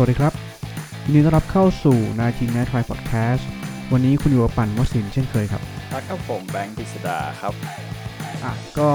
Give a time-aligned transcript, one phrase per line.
[0.00, 0.34] วัสดีครับ
[1.04, 3.48] ยินดีต้อนรับเข้าสู่นาทีน i ท t พอดแคสต์
[3.92, 5.62] วันนี้คุณอยู่กับปั่นวสินเช่นเคยครับ
[5.92, 7.54] ครับกับผมแบงค์กฤษดาครับ
[8.44, 8.90] อะก็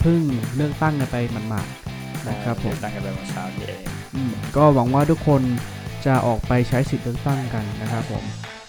[0.00, 0.20] เพิ่ง
[0.56, 1.16] เลือกตั้งกันไป
[1.48, 3.82] หมาดๆนะครับผมตั้งกันไปเมื่อเช้านี้เอง
[4.14, 5.42] อืมก็หวังว่าทุกคน
[6.06, 8.24] จะออกไปใช้สิทธิ์เลือกตั้งกันนะครับผม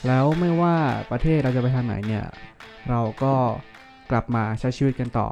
[0.07, 0.75] แล้วไม่ว่า
[1.11, 2.25] ประเทศเราจะไปทางไหนเนี่ย
[2.89, 3.34] เราก็
[4.11, 5.27] กลับมาใช้ชีวิตกันต่อ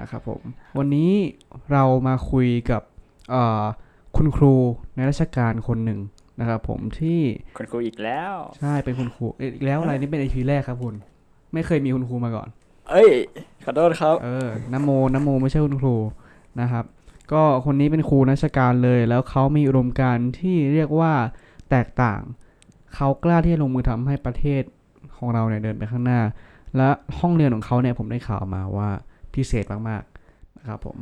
[0.00, 0.42] นะครับผม
[0.78, 1.12] วันนี้
[1.72, 2.82] เรามาคุยกับ
[3.32, 3.64] เอ่อ
[4.18, 4.54] คุณครู
[4.94, 6.00] ในราชการคนหนึ่ง
[6.40, 7.20] นะครับผมที่
[7.58, 10.94] คุณครูอีกแล้ว ใช่เป็นคุณครูเอ๊ะอีกแล้วอะไรนี่เป็นไอพีแรกครับคุณ
[11.52, 12.48] ไม่เคยมีคุณครูมาก่อน
[12.90, 13.10] เอ้ย
[13.64, 15.96] ขอโทษครับ เออนโมนโมไม่ใช่คุณครู
[16.60, 16.84] นะครับ
[17.32, 21.12] ก็คนนี้เป็นครูราชการเลย แล้วเขามีอุดมการณ์ที่เรียกว่า
[21.70, 22.20] แตกต่าง
[22.94, 24.62] เขากล้าที่จะลงมือทำให้ประเทศ
[25.16, 26.20] ของเราเนี่ยเดินไปข้างหน้า
[26.76, 28.90] และห้องเรียนของเขาเนี่ยผมได้ข่าวมาว่า
[29.34, 30.98] พิเศษมากๆนะครับผม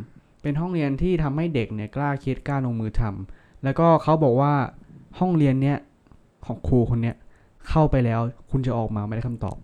[0.47, 4.53] เป็นห้องเรียนที่ทำให้เด็กเนี่ยกล้าคิดกล้าลงมือทำแล้วก็เขาบอกว่า
[5.19, 5.79] ห้องเรียนเนี่ย
[6.47, 7.17] ของครูคนเนี้ย
[7.69, 9.57] เข้าไปแล้วคุณจะออกมาไม่ได้คำตอบ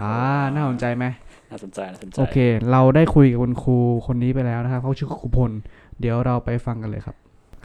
[0.00, 0.12] อ่า
[0.54, 1.04] น่าสนใจไหม
[1.50, 2.36] น่าสนใจน่าสนใจโอเค
[2.70, 5.50] เราได้คุยกับคุณครูคนนี้ไปแล้วนะครับเขาชื่อครูพล
[6.00, 7.16] เดี๋ยวเราไปฟังกันเลยครับ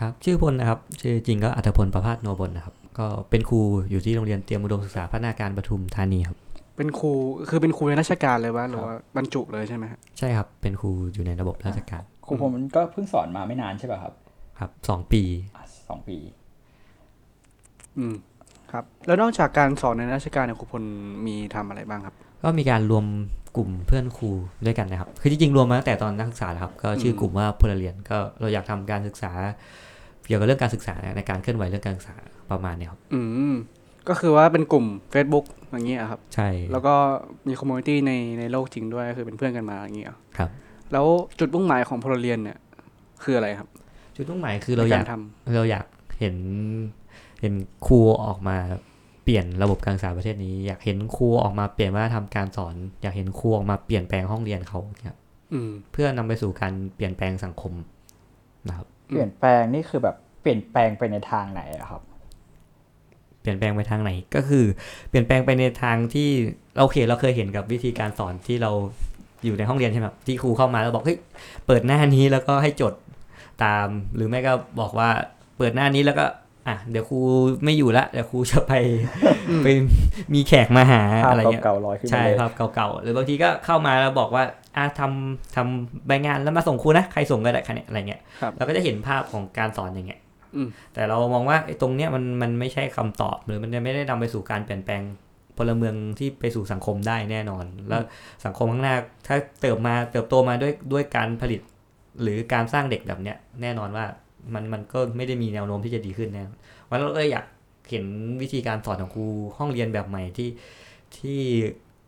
[0.01, 3.59] ครับ ชื่อพลนะครับ ชื่อจริงก็อัธพลประภาสโนบลนะครับ ก็เป็นครู
[3.91, 6.37] อยู่ที่โรงเรียนเตรียมอุดมศึกษาพัฒนาการปทุมธานีครับ
[6.77, 7.11] เป็นครู
[7.49, 14.13] คือเป็นครูในราชการเลยวะหรือว่าบรรจุเลยใช่ไหมฮะใช่ครับ เป็นครูอยู่ในระบบราชการ ครูผมมันก็เพิ่งสอนมาไม่นานใช่ป่ะครับ
[14.59, 15.23] ครับสองปี
[15.55, 16.17] อะสองปี
[17.97, 18.15] อืม
[18.71, 20.83] ครับ แล้วนอกจากการสอนในราชการเนี่ยครูพล
[21.27, 23.05] มีทำอะไรบ้างครับ ก็มีการรวม
[23.57, 24.31] กลุ่มเพื่อนครู
[24.65, 29.31] ด้วยกันนะครับ คือจริงๆรวมมาตั้งแต่ตอนนักศึกษาแล้วครับ ก็ชื่อกลุ่มว่าพลเรือนก็เราอยากทำการศึกษา
[30.25, 32.15] เกี่ยวกับเรื่องการศึกษาในการเคลื่อนไหวเรื่องการศึกษา
[32.51, 33.55] ประมาณเนี้ยครับ อืม
[34.09, 36.95] ก็คือว่าเป็นกลุ่ม Facebook อย่างเงี้ยครับ ใช่ แล้วก็
[37.47, 40.49] มี community ในในโลกจริงด้วยก็คือเป็นเพื่อนกันมาอย่างเงี้ยครับ
[40.93, 41.07] แล้ว
[41.39, 42.57] จุดมุ่งหมายของพลเรียนเนี่ย
[43.23, 43.69] คืออะไรครับ
[44.15, 45.85] จุดมุ่งหมายคือเราอยากในทำเราอยาก
[46.19, 46.35] เห็น
[47.41, 47.53] เห็น
[47.87, 48.57] ครูออกมา
[49.23, 55.17] เปลี่ยนระบบการศึกษาประเทศนี้ อยากเห็นครูออกมาเปลี่ยนวัฒนธรรมการสอน อยากเห็นครูออกมาเปลี่ยนแปลงห้องเรียนเขาเนี่ย
[55.53, 57.73] อืมเพื่อนำไปสู่การเปลี่ยนแปลงสังคม
[58.67, 62.01] นะครับ เปลี่ยนแปลงนี่คือแบบเปลี่ยนแปลงไปในทางไหนอะครับ
[63.41, 64.65] เปลี่ยนแปลงไปทางไหนก็คือ
[65.09, 66.29] เปลี่ยนแปลงไปในทางที่
[66.75, 68.71] เราโอเค เราเคยเห็นกับวิธีการสอนที่เรา
[69.47, 71.17] อยู่ในห้องเรียนใช่ไหมครับที่ครูเข้ามาแล้วบอกเฮ้ย
[71.67, 72.93] เปิดหน้านี้แล้วก็ให้จด
[73.63, 75.09] ตาม หรือไม่ก็บอกว่า
[75.57, 76.25] เปิดหน้านี้แล้วก็
[76.67, 77.19] อะเดี๋ยวครู
[77.63, 78.73] ไม่อยู่ละเดี๋ยวครูจะไป
[79.63, 79.67] ไป
[80.33, 84.43] มีแขกมาหาภาพอะไรเงี้ยเก่าๆลอยขึ้นมาใช่เลยภาพเก่าๆหรือบางทีก็เข้ามาแล้วบอกว่า
[84.77, 90.21] อะทำทำใบงานแล้วมาส่งครูนะใครส่งก็ได้คะเนี่ยอะไรเงี้ยครับเราก็จะเห็นภาพของการสอนอย่างเงี้ย
[90.55, 95.01] อืมแต่เรามองว่าไอ้ตรงเนี้ยมันมันไม่ใช่คำตอบหรือมันจะไม่ได้นำไปสู่การเปลี่ยนแปลง
[95.57, 98.01] พลเมืองที่ไปสู่สังคมได้แน่นอน แล้ว
[98.45, 98.95] สังคมข้างหน้า
[99.27, 101.61] ถ้าเติบมาเติบโตมาด้วยด้วยการผลิต
[102.21, 104.05] หรือการสร้างเด็กแบบเนี้ยแน่นอนว่า
[104.53, 106.43] มันมันก็ไม่ได้มีแนวโน้มที่จะดีขึ้นแน่
[106.89, 107.45] วันเราก็เลยอยาก
[107.89, 108.05] เห็น
[108.41, 109.25] วิธีการสอนของครู
[109.57, 110.49] ห้องเรียนแบบใหม่ที่
[111.17, 111.39] ที่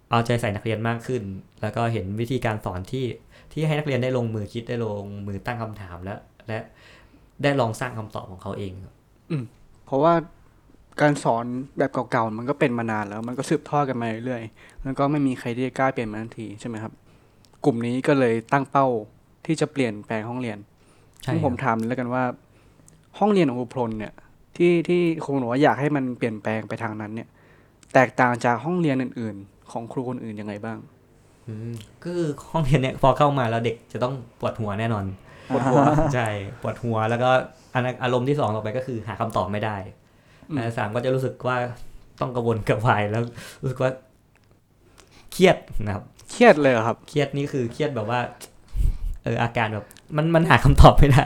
[0.09, 1.21] เอาใจใส่นักเรียนมากขึ้น
[1.61, 3.05] แล้วก็เห็นวิธีการสอนที่
[3.53, 6.15] ที่ให้นักเรียนได้ลงมือคิดได้ลงมือตั้งคำถามและ
[6.47, 6.59] และ
[7.43, 8.93] ได้ลองสร้างคำตอบของเขาเองครับ
[9.85, 10.13] เพราะว่า
[11.01, 11.45] การสอน
[11.77, 16.93] แบบเก่าๆ มันก็เป็นมานานแล้ว มันก็สืบทอดกันมาเรื่อยๆ แล้วก็ไม่มีใครที่จะกล้าเปลี่ยนมันทันทีใช่ไหมครับ
[17.65, 18.87] กลุ่มนี้ก็เลยตั้งเป้า
[19.45, 20.57] ที่จะเปลี่ยนแปลงห้องเรียน
[21.23, 22.23] ใช่ซึ่งผมครับถามแล้วกันว่า
[23.19, 24.13] ห้องเรียนของครูพลเนี่ย
[24.57, 27.27] ที่ที่ครูบอกว่าอยากให้มันเปลี่ยนแปลงไปทางนั้นเนี่ย
[27.93, 30.77] แตกต่างจากห้องเรียนอื่น ๆ ของครูคนอื่นยังไงบ้าง
[31.47, 31.73] อืม
[32.03, 35.05] ก็คือห้องเรียนเนี่ยพอเข้ามาแล้วเด็กจะต้องปวดหัวแน่นอน
[35.53, 35.81] ปวดหัว
[36.13, 36.27] ใช่
[36.61, 37.29] ปวดหัวแล้วก็
[37.73, 39.98] อันอารมณ์ที่สองต่อไปก็คือหาคำตอบไม่ได้อืมอันที่
[40.77, 41.57] สามก็จะรู้สึกว่า
[42.21, 43.23] ต้องกระวนกระวายแล้ว
[43.61, 43.91] รู้สึกว่า
[45.31, 48.19] เครียดนะครับ เครียดเลยเหรอครับ เครียดนี่คือเครียดแบบว่า
[49.23, 49.85] เอออาการแบบ
[50.17, 51.23] มันมันหาคำตอบไม่ได้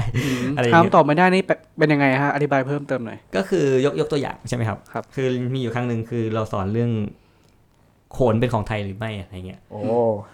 [0.56, 6.91] อะไรอย่างเงี้ยถามตอบไม่ได้นี่เป็นเป็นยังไงฮะอธิบายเพิ่มเติมหน่อยก็คือยกยกตัวอย่างใช่ไหมครับครับ คือมีอยู่ครั้งหนึ่งคือเราสอนเรื่อง
[8.13, 9.81] โขนเป็นของไทยหรือไม่อะไรเงี้ยโอ้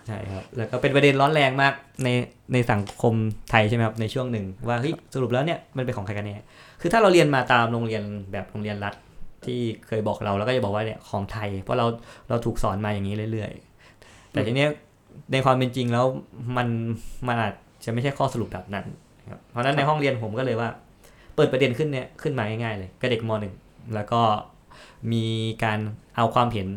[0.08, 1.74] ใช่ครับแล้วก็เป็นประเด็นร้อนแรงมาก
[2.04, 2.08] ใน
[2.54, 3.14] ในสังคม
[3.52, 6.46] ไทยใช่ไหมครับในช่วงหนึ่งว่าเฮ้ยสรุปแล้วเนี่ยมันเป็นของใครกันแน่
[6.82, 8.94] คือถ้าเราเรียนมาตามโรงเรียนแบบโรงเรียนรัฐ
[9.46, 11.86] ที่เคยบอกเราแล้วก็จะบอกว่าเนี่ยของไทย เพราะเรา
[12.30, 14.70] เราถูกสอนมาอย่างนี้เรื่อยๆ แต่ทีเนี้ย
[15.32, 16.06] ในความเป็นจริงแล้ว
[16.58, 16.68] มัน
[17.28, 17.54] มันอาจ
[17.86, 18.86] จะไม่ใช่ข้อสรุปแบบนั้น
[19.32, 20.70] ครับเพราะฉะนั้นในห้องเรียนผมก็เลยว่า
[21.36, 23.54] เปิดประเด็นขึ้นเนี่ยขึ้นมาง่ายๆเลยกับเด็กมหนึ่ง
[23.96, 24.22] แล้วก็
[25.12, 25.26] มี
[25.64, 25.80] การ
[26.16, 26.68] เอาความเห็น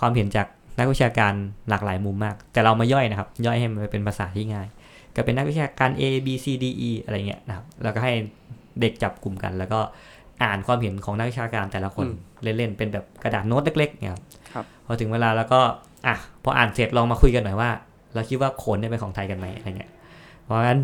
[0.00, 0.46] ความเห็นจาก
[0.78, 1.32] นักวิชาการ
[1.68, 4.66] หลากหลายมุมมาก แต่เรามาย่อยนะครับ ย่อยให้มันเป็นภาษาที่ง่าย
[5.14, 8.12] ก็เป็นนักวิชาการ A B C D E อะไรเงี้ยนะครับแล้วก็ให้
[8.80, 9.80] เด็กจับกลุ่มกัน แล้วก็
[10.44, 15.60] อ่านความเห็นของนักวิชาการแต่ละคนอืมเล่นๆเป็นแบบกระดาษโน้ตเล็กๆเนี่ยครับครับพอถึงเวลาแล้วก็
[16.06, 16.14] อะ
[16.44, 17.70] พออ่านเสร็จลองมาคุยกันหน่อยว่า
[18.14, 19.90] เราคิดว่าโขนเนี่ยเป็นของไทยกันไหมอะไรเงี้ย
[20.44, 20.80] เพราะฉะนั้น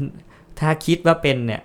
[0.61, 1.63] ถ้าคิดว่าเป็นเนี่ย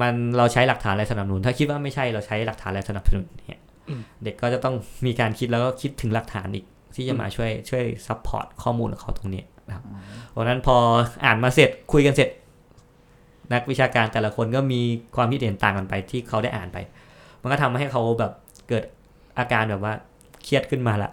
[0.00, 3.62] มันเราใช้หลักฐานอะไรสนับสนุน ถ้าคิดว่าไม่ใช่เราใช้หลักฐานอะไรสนับสนุนเนี่ย
[4.24, 4.74] เด็กก็จะต้อง
[5.06, 6.64] มีการคิดแล้วก็คิดถึงหลักฐานอีก
[6.94, 9.84] ที่จะมาช่วยช่วย support ข้อมูลของเขาตรงนี้นะครับ
[10.30, 10.76] เพราะฉะนั้นพอ
[11.24, 12.28] อ่านมาเสร็จคุยกันเสร็จ
[13.52, 14.80] นักวิชาการแต่ละคนก็มี
[15.16, 16.78] ความคิดเห็นต่างกันไปที่เขาได้อ่านไป
[17.42, 18.32] มันก็ทำให้เขาแบบ
[18.68, 18.84] เกิด
[19.38, 19.92] อาการแบบว่า
[20.44, 21.10] เครียดขึ้นมาละ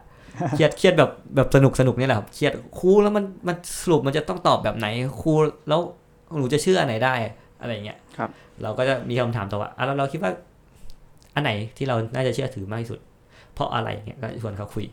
[0.52, 4.88] เครียดเครียดแบบแบบสนุกสนุกนี่แหละครับเครียดครูแล้วมันมันสรุปมันจะต้องตอบแบบไหน
[5.22, 5.34] ครู
[5.70, 5.82] แล้ว
[6.38, 7.14] หนูจะเชื่ออันไหนได้
[7.62, 8.30] อะไรอย่างเงี้ยครับ
[8.62, 10.32] เราก็จะมีคำถามต่อว่าอะแล้วเราคิดว่า
[11.36, 13.00] อันไหนที่เราน่าจะเชื่อถือมากที่สุด
[13.54, 14.86] เพราะอะไรเงี้ยก็ชวนเขาคุย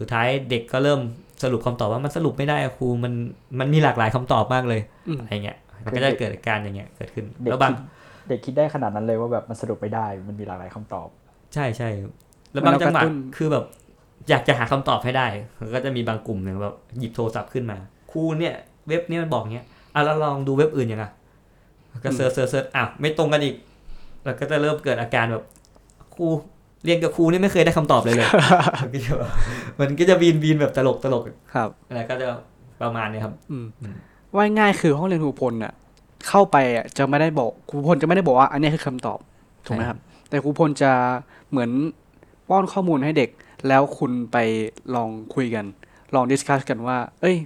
[0.00, 1.00] สุดท้ายเด็กก็เริ่ม
[1.42, 3.12] สรุปคำตอบว่ามันสรุปไม่ได้อะครูมัน
[3.60, 7.84] มันมีหลากหลายคำตอบมากเลยอืมอะไรเงี้ยมันก็จะเกิดการอย่างเงี้ยเกิดขึ้นเด็กแล้วบางคิด
[8.28, 11.08] เด็กคิดได้ขนาดนั้นเลยว่าแบบมันสรุปไม่ได้ มันมีหลากหลายคำตอบ
[11.54, 11.88] ใช่ใช่
[12.52, 13.64] แล้วมันบางเราจังหวะกระตุ้นคือแบบ
[14.30, 15.26] อยากจะหาคำตอบให้ได้
[15.60, 17.78] มันก็จะมีบางกลุ่มเนี่ยแบบหยิบโทรศัพท์ขึ้นมา
[18.10, 18.54] ครูเนี่ย
[18.88, 21.04] เว็บเนี้ยมันบอกเนี้ยอะแล้วลองดูเว็บอื่นยังไง
[22.04, 23.56] ก็ search search search อะไม่ตรงกันอีก
[24.24, 25.59] แล้วก็จะเริ่มเกิดอาการแบบค
[26.20, 26.28] รู
[26.84, 28.28] เรียนกับครูนี่ไม่เคยได้คำตอบเลยเลย
[28.80, 29.30] มันก็จะแบบ
[29.80, 31.22] มันก็จะบีนบีนแบบตลกตลก
[31.54, 32.28] ครับอะไรก็จะ
[32.82, 33.94] ประมาณเนี้ยครับ อืมอืม
[34.34, 35.72] ว่าง่ายคือห้องเรียนครูพลน่ะ
[36.28, 39.18] เข้าไปอะจะไม่ได้บอกครูพลจะไม่ได้บอกว่า อันนี้คือคำตอบ
[39.66, 40.92] ถูกไหมครับ แต่ครูพลจะ
[41.50, 41.70] เหมือน
[42.48, 43.30] ป้อนข้อมูลให้เด็ก
[43.68, 44.36] แล้วคุณไป
[44.94, 45.64] ลองคุยกัน
[46.14, 47.36] ลองดิสคัสกันว่า เอ้ย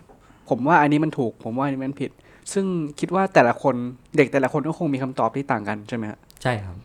[0.49, 2.11] ผมว่าอันนี้มันถูก ผมว่าอันนี้มันผิด
[2.53, 2.65] ซึ่ง
[3.00, 3.75] คิดว่าแต่ละคน
[4.17, 6.76] เด็กแต่ละคนก็คงมีคำตอบที่ต่างกันใช่ไหมฮะใช่ครับ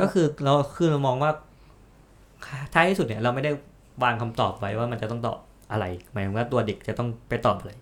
[0.00, 1.30] ก็คือเราคือเรามองว่า
[2.74, 3.52] ท้ายที่สุดเนี่ยเราไม่ได้
[4.02, 5.38] วางคำตอบไว้ว่ามันจะต้องตอบ
[5.72, 7.72] อะไร หมายถึงว่าตัวเด็กจะต้องไปตอบอะไร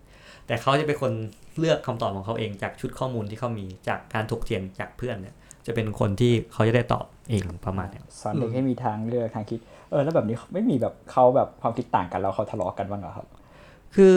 [0.46, 1.12] แต่เขาจะเป็นคน
[1.58, 5.34] เลือกคำตอบของเขาเองจากชุดข้อมูลที่เขามีจากการถกเถียงจากเพื่อนเนี่ย
[5.66, 9.60] จะเป็นคนที่เขาจะได้ตอบเองประมาณเนี้ยสอนเด็กให้มีทางเลือกทางคิด
[9.90, 13.26] เออแล้วแบบนี้ไม่มีแบบเขาแบบความคิดต่างกันแล้วเขาทะเลาะกันบ้างเหรอครับ
[13.94, 14.14] คือ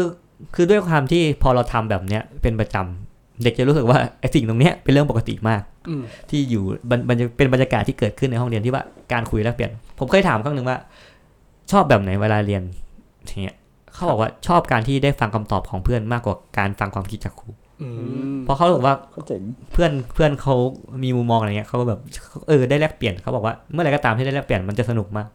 [0.55, 3.08] คือด้วยความที่พอเราทำแบบเนี้ยเป็นประจำ
[3.43, 8.83] เด็กจะรู้สึกว่าไอ้สิ่งตรงเนี้ยเป็นเรื่องปกติมากอืมที่อยู่มันมันจะเป็นบรรยากาศที่เกิดขึ้นในห้องเรียนที่ว่า
[9.13, 10.77] การคุยแลกเปลี่ยน ผมเคยถามครั้งหนึ่งว่า
[11.71, 12.61] ชอบแบบไหนเวลาเรียน
[13.25, 13.55] อย่างเงี้ย
[13.93, 17.49] เขาบอกว่าชอบการที่ได้ฟังคำตอบของเพื่อนมากกว่าการฟังความคิดจากครู
[17.81, 17.87] อื
[18.33, 19.41] มเพราะเขาบอกว่าเขาเจ๋ง
[19.73, 20.55] เพื่อนเพื่อนเขา
[21.03, 21.99] มีมุมมองอะไรเงี้ยเขาก็แบบ
[22.47, 25.27] เออได้แลกเปลี่ยนเขาบอกว่าเมื่อไหรก็ตามที่ได้แลกเปลี่ยนมันจะสนุกมาก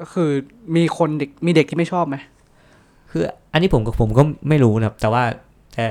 [0.00, 0.30] ก็คือ
[0.76, 2.16] มีคนเด็กมีเด็กที่ไม่ชอบไหม
[3.10, 5.22] คือ อันนี้ผมกับผมก็ไม่รู้นะครับแต่ว่า
[5.74, 5.84] แต่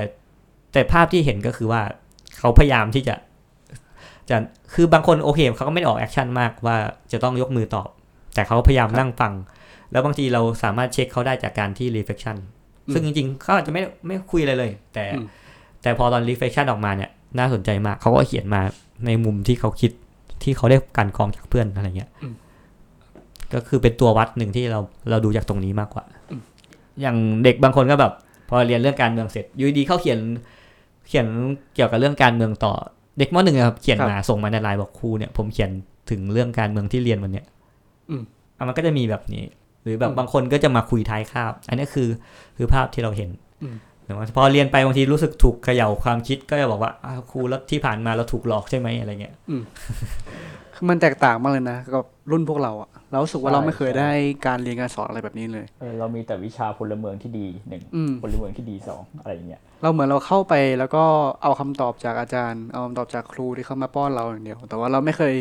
[0.74, 1.82] แต่ภาพที่เห็นก็คือว่า
[2.38, 3.14] เขาพยายามที่จะ
[4.30, 4.36] จะ
[4.74, 6.76] คือบางคนโอเคเขาก็ไม่ได้ออกแอคชั่นมากว่า
[7.12, 7.88] จะต้องยกมือตอบ
[8.34, 9.32] แต่เขาพยายามนั่งฟัง
[9.92, 12.36] แล้วบางทีเราสามารถเช็คเขาได้จากการที่ reflection
[12.92, 15.26] ซึ่งจริงๆเขาอาจจะไม่ไม่คุยอะไรเลย แต่อืม
[15.82, 18.60] แต่พอตอน reflection ออกมาเนี่ย น่าสนใจมากเขาก็เขียนมา
[19.06, 19.90] ในมุมที่เขาคิด
[20.42, 22.34] ที่เขาได้การกรองจากเพื่อนอะไรเงี้ยอืม
[23.54, 24.80] ก็คือเป็นตัววัดหนึ่งที่เรา
[25.10, 26.04] เราดูจากตรงนี้มากกว่า
[27.00, 28.12] อย่างเด็กบางคนก็แบบ
[28.48, 30.18] พอเรียนเรื่องการเมืองเสร็จอยูดีๆเขาเขียน
[31.06, 31.26] เขียน
[31.74, 32.74] เกี่ยวกับเรื่องการเมืองต่อ
[33.18, 35.70] เด็กมหนึ่งอะครับเขียนมาส่งมาในไลน์บอกครูเนี่ยผมเขียน
[36.10, 37.46] ถึงเรื่องการเมืองที่เรียนวันเนี้ย
[38.10, 38.22] อืม
[38.56, 39.44] อะมันก็จะมีแบบนี้
[39.82, 42.08] หรือแบบอืมบางคนก็จะมาคุยท้ายคาบ อันนี้คือ
[42.56, 43.30] คือภาพที่เราเห็น
[43.62, 43.93] อืมแต่ว่า
[44.36, 49.34] พอเรียนไปบางทีรู้สึกถูกเขย่าความคิดก็จะบอกว่าอ้าวครูแล้วที่ผ่านมาเราถูกหลอกใช่ไหมอะไรเงี้ย
[50.74, 54.10] คือมันแตกต่างมากเลยนะกับรุ่นพวกเราอะเรารู้สึกว่าใช่เราไม่เคยใช่ได้
[54.46, 61.04] การเรียนการสอนอะไรแบบนี้เลยเออเรามีแต่วิชาพลเมืองที่ดีหนึ่งอืมพลเมืองที่ดีสองอะไรอย่างเงี้ยเราเหมือนเราเข้าไปแล้วก็
[61.42, 65.34] เอาคำตอบจากอาจารย์ เอาคำตอบจากครูที่เขามาป้อนเราอย่างเดียว แต่ว่าเราไม่เคย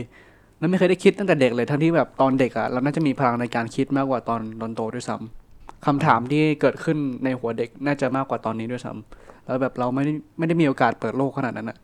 [0.60, 5.43] เราไม่เคยได้คิดตั้งแต่เด็กเลยทั้งที่แบบตอนเด็กอะเราน่าจะมีพลังในการคิดมากกว่าตอนตอนโตด้วยซ้ำ
[5.86, 11.78] คำถามที่เกิดขึ้นในหัวเด็กน่าจะมากกว่าตอนนี้ด้วยซ้ำแล้วแบบเราไม่ได้ไม่ได้มีโอกาสเปิดโลกขนาดนั้นอะ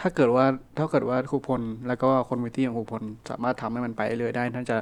[0.00, 0.44] ถ้าเกิดว่า
[0.78, 4.76] ถ้าเกิดว่าครูพล แล้วก็คนวิทยของครูพล สามารถทำให้มันไปเรื่อยได้น่าจะ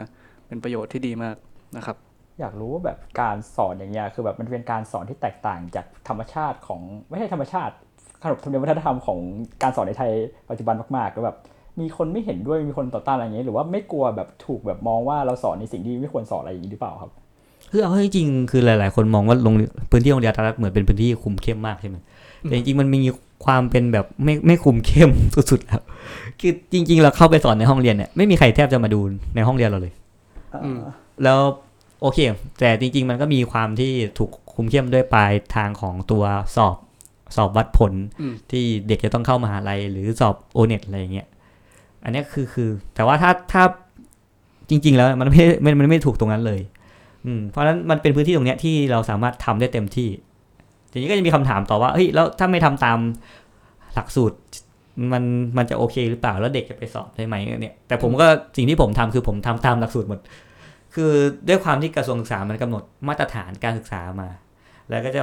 [0.47, 1.37] เป็นประโยชน์ที่ดีมาก
[1.77, 1.97] นะครับ
[2.41, 7.75] อยากรู้ว่าแบบการสอนอย่างเงี้ยคือแบบมันเป็นการสอนที่แตกต่างจากธรรมชาติของไม่ใช่ธรรมชาติ
[8.23, 9.19] ขนบธรรมเนียมวัฒนธรรมของ
[9.63, 10.11] การสอนในไทย
[10.51, 11.37] ปัจจุบันมากๆแล้วแบบ
[11.81, 17.13] มีคนไม่เห็นด้วยมีคนต่อต้านอะไรอย่างเงี้ยหรือว่าไม่กลัวแบบถูกแบบมองว่าเราสอนในสิ่งที่ไม่ควรสอนอะไรอย่างนี้หรือเปล่าครับ
[17.73, 21.97] คือเอาให้จริงๆคือหลาย ๆ คนมองว่าโรงเรียนพื้นที่โรงเรียนรัฐเหมือนเป็นพื้นที่คุมเข้มมากใช่ไหม
[22.43, 23.01] แต่จริง ๆ มันมี
[23.45, 25.11] ความเป็นแบบไม่ไม่คุมเข้ม
[25.51, 25.83] สุดๆแล้ว
[26.41, 29.01] คือจริง ๆ เราเข้าไปสอนในห้องเรียนเนี่ยไม่มีใครแทบจะมาดู
[29.35, 29.93] ในห้องเรียนเราเลย
[30.65, 30.81] อืม
[31.25, 31.41] แล้ว
[32.03, 32.19] โอเค
[32.59, 36.25] แต่จริง ๆ มันก็มีความที่ถูกคุมเข้มด้วยปลายทางของตัว
[36.57, 36.77] สอบ
[37.37, 41.29] สอบวัดผลอืมที่เด็กจะต้องเข้ามหาลัยหรือสอบโอเน็ตอะไรอย่างเงี้ย
[42.05, 43.63] อันเนี้ยคือคือ แต่ว่าถ้าถ้า
[44.71, 46.61] จริง ๆ แล้วมันไม่มันมันไม่ถูกตรงนั้นเลย
[47.27, 50.09] อืมเพราะฉะนั้นมันเป็นพื้นที่ตรงเนี้ยที่เราสามารถทำได้เต็มที่
[50.93, 52.99] ทีนี้ก็จะมีคำถามต่อว่าเฮ้ยแล้วถ้าไม่ทำตาม
[53.95, 54.37] หลักสูตร
[55.13, 55.23] มัน
[55.57, 58.27] มันจะโอเคหรือเปล่าแล้วเด็กจะไปสอบได้ไหมเนี่ยแต่ผมก็
[58.57, 60.21] สิ่งที่ผมทำคือผมทำตามหลักสูตรหมด
[60.95, 61.13] คือ
[61.49, 64.29] ด้วยความที่กระทรวงศึกษามันกำหนดมาตรฐานการศึกษามา
[64.91, 65.21] แล้วก็จะ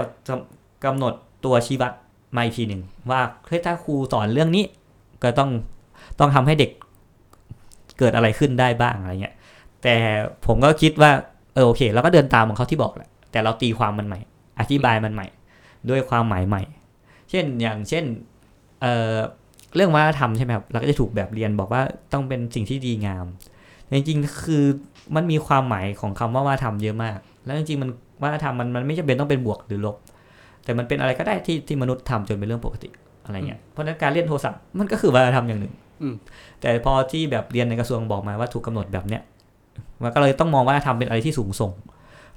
[0.85, 1.13] กำหนด
[1.45, 1.91] ตัวชี้วัด
[2.35, 4.65] มาอีกทีหนึ่งว่าเฮ้ยถ้าครูสอนเรื่องนี้
[5.23, 5.49] ก็ต้อง
[6.19, 6.71] ต้องทำให้เด็ก
[7.99, 9.35] เกิดอะไรขึ้นได้บ้างอะไรเงี้ย
[9.83, 9.95] แต่
[10.45, 11.11] ผมก็คิดว่า
[11.59, 14.19] ออโอเคเราก็เดินตามของเขาที่บอกแหละแต่เราตีความมันใหม่
[14.59, 15.27] อธิบายมันใหม่
[15.89, 16.63] ด้วยความหมายใหม่
[17.29, 18.03] เช่นอย่างเช่น
[18.81, 19.15] เอ่อ
[19.75, 21.81] เรื่องวัฒนธรรมใช่ไหมครับเราก็จะถูกแบบเรียนบอกว่า
[22.13, 23.25] ต้องเป็นสิ่งที่ดีงาม
[23.85, 24.63] แต่จริงๆคือ
[25.15, 27.89] มันมีความหมายของคำว่าวัฒนธรรมเยอะมาก แล้วจริงๆมัน
[28.21, 29.95] วัฒนธรรมมันมันไม่จำเป็นต้องเป็นบวกหรือลบ
[30.63, 32.89] แต่มันเป็นอะไรก็ได้ที่ที่มนุษย์ทำจนเป็นเรื่องปกติ
[33.25, 36.15] อะไรเงี้ยเพราะฉะนั้นการเล่นโทรศัพท์มันก็คือวัฒนธรรมอย่างหนึ่งอืม
[36.61, 39.21] แต่พอที่แบบเรียนในกระทรวงบอกมาว่าถูกกำหนดแบบเนี้ย
[40.03, 41.71] มันก็เลยต้องมองว่าทำเป็นอะไรที่สูงส่ง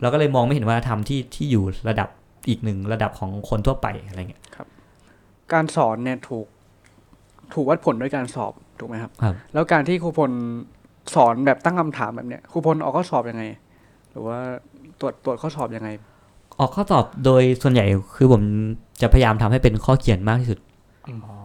[0.01, 2.09] เราก็เลยมองไม่เห็นว่าทำที่ที่อยู่ระดับ
[2.49, 4.43] อีกหนึ่งระดับของคนทั่วไปอะไรเงี้ย
[5.53, 6.47] การสอนเนี่ยถูก
[7.55, 10.31] ถูกวัดผลด้วยการสอบถูกไหมครับครับ แล้วการที่ครูพล
[11.15, 13.45] สอนแบบตั้งคำถามแบบเนี้ยครูพลออกข้อสอบยังไง
[14.11, 14.39] หรือว่า
[15.01, 15.89] ตรวจตรวจข้อสอบยังไง
[16.59, 18.43] ออกข้อสอบโดยส่วนใหญ่คือผม
[19.01, 20.59] จะพยายามทำให้เป็นข้อเขียนมากที่สุด
[21.07, 21.37] อ๋อ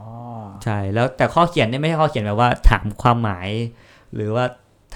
[0.64, 3.50] ใช่แล้วแต่ข้อเขียนเนี่ยไม่ใช่ข้อเขียนแบบว่าถามความหมาย
[4.16, 4.46] หรือว่า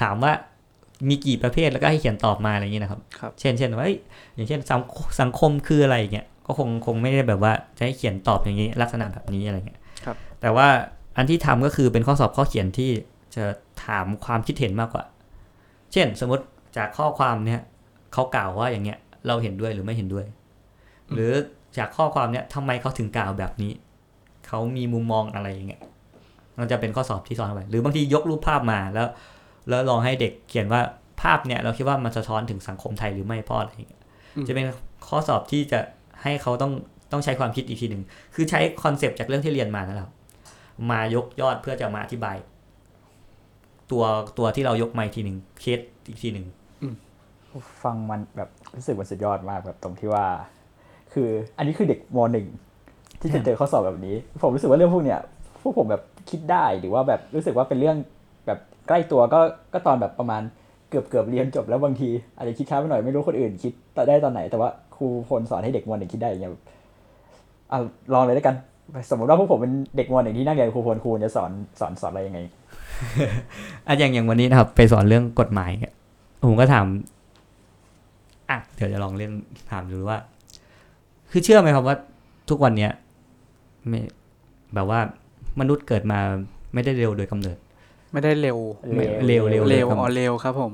[0.01, 0.31] ถามว่า
[1.09, 3.97] มีกี่ประเภทแล้วก็ให้เขียนตอบมาอะไรอย่างนี้นะครับครับเช่นเช่นว่าเอ้ย
[4.35, 4.81] อย่างเช่นสัง
[5.21, 10.67] สังคมคืออะไรอย่างเงี้ยก็คงคงไม่ได้แบบว่าจะให้เขียนตอบอย่างนี้ลักษณะแบบนี้อะไรเงี้ยครับแต่ว่า
[11.17, 12.91] อันที่ทำก็คือเป็นข้อสอบข้อเขียนที่
[13.35, 13.43] จะ
[13.85, 15.03] ถามความคิดเห็นมากกว่า
[15.93, 16.43] เช่น สมมติ
[16.77, 17.61] จากข้อความเนี่ย
[18.13, 20.25] เขากล่าวว่าอย่างเงี้ยเราเห็นด้วยหรือไม่เห็นด้วย
[21.13, 21.31] หรือ
[21.77, 23.71] จากข้อความเนี่ยทำไมเขาถึงกล่าวแบบนี้
[24.47, 25.81] เขามีมุมมองอะไรอย่างเงี้ย
[26.59, 29.07] มันจะเป็นข้อสอบที่ซ้อนเข้าไปหรือบางทียกรูปภาพมาแล้ว
[29.69, 30.81] แล้วลองให้เด็กเขียนว่า
[31.21, 34.01] ภาพเนี่ยเราคิดว่ามันสะท้อนถึงสังคมไทยหรือไม่เพราะอะไรอย่างเงี้ย
[34.35, 34.65] อืมจะเป็น
[35.07, 35.79] ข้อสอบที่จะ
[36.23, 36.71] ให้เขาต้อง
[37.11, 38.03] ต้องใช้ความคิดอีกทีหนึ่ง
[38.35, 40.13] คือใช้ concept จากเรื่องที่เรียนมานั่นแหละครับ
[40.89, 42.37] มายกยอดเพื่อจะมาอธิบาย
[43.91, 44.03] ตัว
[44.37, 46.45] ตัวที่เรายกมาอีกทีหนึ่งเคสอีกทีหนึ่ง
[47.83, 50.25] ฟังมันแบบรู้สึกมันสุดยอดมากแบบตรงที่ว่า
[51.13, 52.47] คืออันนี้คือเด็กมหนึ่ง
[53.21, 55.19] ที่จะเจอข้อสอบแบบนี้ ผมรู้สึกว่าเรื่องพวกเนี้ย
[55.61, 58.20] พวกผมแบบคิดได้หรือว่าแบบรู้สึกว่าเป็นเรื่องแบบ
[58.91, 59.39] ใกล้ตัวก็
[59.73, 60.41] ก็ตอนแบบประมาณ
[60.89, 66.53] เกือบเกือบเรียนจบแล้วบางทีอาจจะคิดช้าไปหน่อยไม่รู้คนอื่น คิดแต่ได้ตอนไหน แต่ว่าครูพลสอนให้เด็กมหนึ่งคิดได้อย่างเงี้ย
[67.71, 67.77] อะ
[68.13, 68.55] ลองเลยแล้วกัน
[69.09, 72.39] สมมติว่าพวกผมเป็นเด็กมหนึ่งที่นั่งเรียนครูพลครูจะสอนสอนสอนอะไรยังไง
[73.87, 75.71] อะอย่างอย่างวันนี้นะครับ ไปสอนเรื่องกฎหมาย
[76.47, 76.85] ผมก็ถาม
[78.49, 79.31] อะเดี๋ยวจะลองเล่น
[79.71, 80.17] ถามดูว่า
[81.31, 81.95] คือเชื่อไหมครับว่า
[82.49, 82.91] ทุกวันเนี้ย
[83.87, 83.99] ไม่
[84.73, 84.99] แบบว่า
[85.59, 86.19] มนุษย์เกิดมา
[86.73, 87.57] ไม่ได้เร็วโดยกำเนิด
[88.11, 88.57] ไม่ได้เร็ว
[88.95, 90.71] เร็วเร็วเร็วเร็วครับอ๋อเร็วครับผม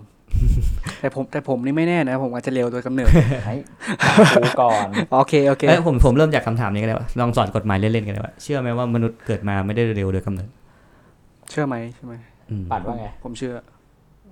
[1.00, 3.10] แต่ผมแต่ผมนี่ไม่แน่นะ ผมอาจจะเร็วโดยกำเนิด
[3.46, 3.56] ให้
[4.03, 10.50] ถามครูก่อนโอเคโอเคเอ้ยผมผมเริ่มจากคำถามนี้ก็ได้ว่าลองสอนกฎหมายเล่นๆกันเลยว่าเชื่อไหมว่ามนุษย์เกิดมาไม่ได้เร็วโดยกำเนิด
[11.50, 12.13] เชื่อไหมใช่ไหม
[12.50, 13.53] อืมปัดว่าไง ผมเชื่อ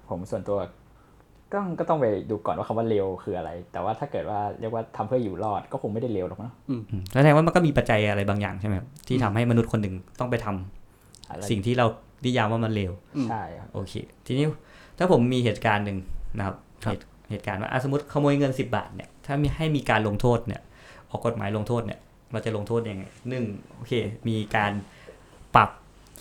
[0.10, 0.58] ผมส่วนตัว
[1.54, 6.82] ก็ก็ต้องไปดูก่อนว่าคำว่าเร็วคืออะไร แต่ว่าถ้าเกิดว่าเรียกว่าทำเพื่ออยู่รอดก็คงไม่ได้เร็วหรอกนะอืม
[7.12, 11.86] แล้วแสดงว่ามันก็มีปัจจัยอะไรบางอย่างใช่ไหมครับที่ทำให้มนุษย์คนหนึ่งต้องไปทำอะไรสิ่งที่เรา
[12.26, 13.94] นิยามว่ามันเร็วอืมใช่ครับโอเค
[14.26, 14.46] ทีนี้
[14.98, 15.98] ถ้าผมมีเหตุการณ์หนึ่ง
[16.38, 20.62] นะครับครับเหตุเหตุการณ์ว่าอะสมมติขโมยเงินสิบาทเนี่ยถ้ามีให้มีการลงโทษเนี่ย
[21.10, 22.00] ออกกฎหมายลงโทษเนี่ย
[22.32, 23.94] เราจะลงโทษยังไงหนึ่งโอเค
[24.28, 24.72] มีการ
[25.56, 25.70] ปรับ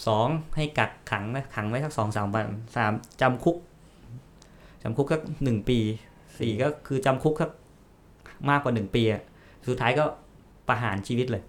[0.06, 2.46] สองให้กักขังนะขังไว้สักสองสามวัน
[2.76, 3.56] สามจำคุก
[4.82, 5.78] จำคุกสักหนึ่งปี
[6.38, 7.50] สี่ก็คือจำคุกสัก
[8.50, 9.22] มากกว่าหนึ่งปีอะ
[9.68, 10.04] สุดท้ายก็
[10.68, 11.42] ประหารชีวิตเลย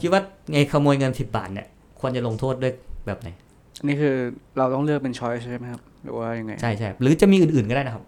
[0.00, 0.22] คิดว่า
[0.52, 1.66] ไงขโมยเงินสิบบาทเนี่ย
[2.00, 2.72] ควรจะลงโทษด้วย
[3.06, 3.28] แบบไหน
[3.86, 4.14] นี่คือ
[4.58, 8.04] เราต้องเลือกเป็นช้อยใช่ไหมครับ หรือว่ายังไง ใช่ใช่หรือจะมีอื่นๆก็ได้นะครับ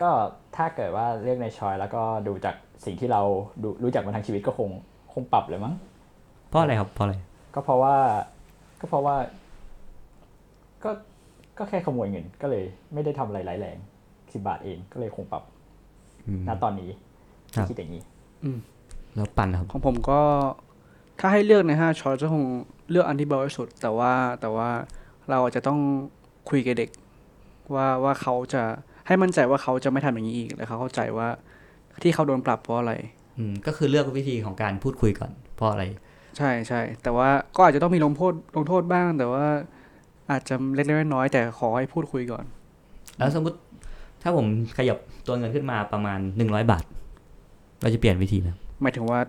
[0.00, 0.10] ก็
[0.56, 2.54] ถ้าเกิดว่าเลือกในชอยแล้วก็ดูจาก
[2.84, 3.22] สิ่งที่เรา
[3.62, 4.68] ดูรู้จักมาทางชีวิตก็คง
[5.12, 5.74] คงปรับเลยมั้ง
[6.48, 7.14] เพราะอะไรครับเพราะอะไร
[7.54, 7.96] ก็เพราะว่า
[8.80, 9.16] ก็เพราะว่า
[10.84, 10.90] ก็
[11.58, 13.76] ก็แค่ขโมยเงินก็เลย ไม่ได้ทำอะไรร้ายแรง
[14.32, 15.42] สิบาทเองก็เลยคงปรับ
[16.26, 16.90] อืมณตอนนี้
[17.54, 18.02] ครับ คิดอย่างนี้
[19.14, 20.20] แล้วปั่นนะครับ ของผมก็
[21.20, 22.44] ถ้าให้เลือกในห้าช้อยจะคง
[22.90, 24.68] เลือกอันที่เบาที่สุด แต่ว่าแต่ว่า
[25.30, 25.78] เราอาจจะต้อง
[26.50, 26.90] คุยกับเด็ก
[27.74, 28.62] ว่าว่าเขาจะ
[29.06, 31.28] ให้มั่นใจว่าเขาจะไม่ทำอย่างนี้อีกและเขาเข้าใจว่า
[32.02, 32.92] ที่เขาโดนปรับเพราะอะไร
[33.38, 35.84] อืมก็คือเลือกวิธีของการพูดคุยก่อนเพราะอะไร
[36.36, 39.44] ใช่ใช่แต่ว่าก็อาจจะต้องมีลงโทษลงโทษบ้าง แต่ว่า
[40.30, 42.44] อาจจะเล็กๆน้อยๆแต่ขอให้พูดคุยก่อน
[43.18, 43.56] แล้วสมมติ
[44.22, 44.46] ถ้าผม
[44.78, 46.84] ขยับตัวเงินขึ้นมาประมาณหนึ่งร้อยบาท
[47.82, 48.48] เราจะเปลี่ยนวิธีไหม
[48.82, 49.20] หมายถึงว่า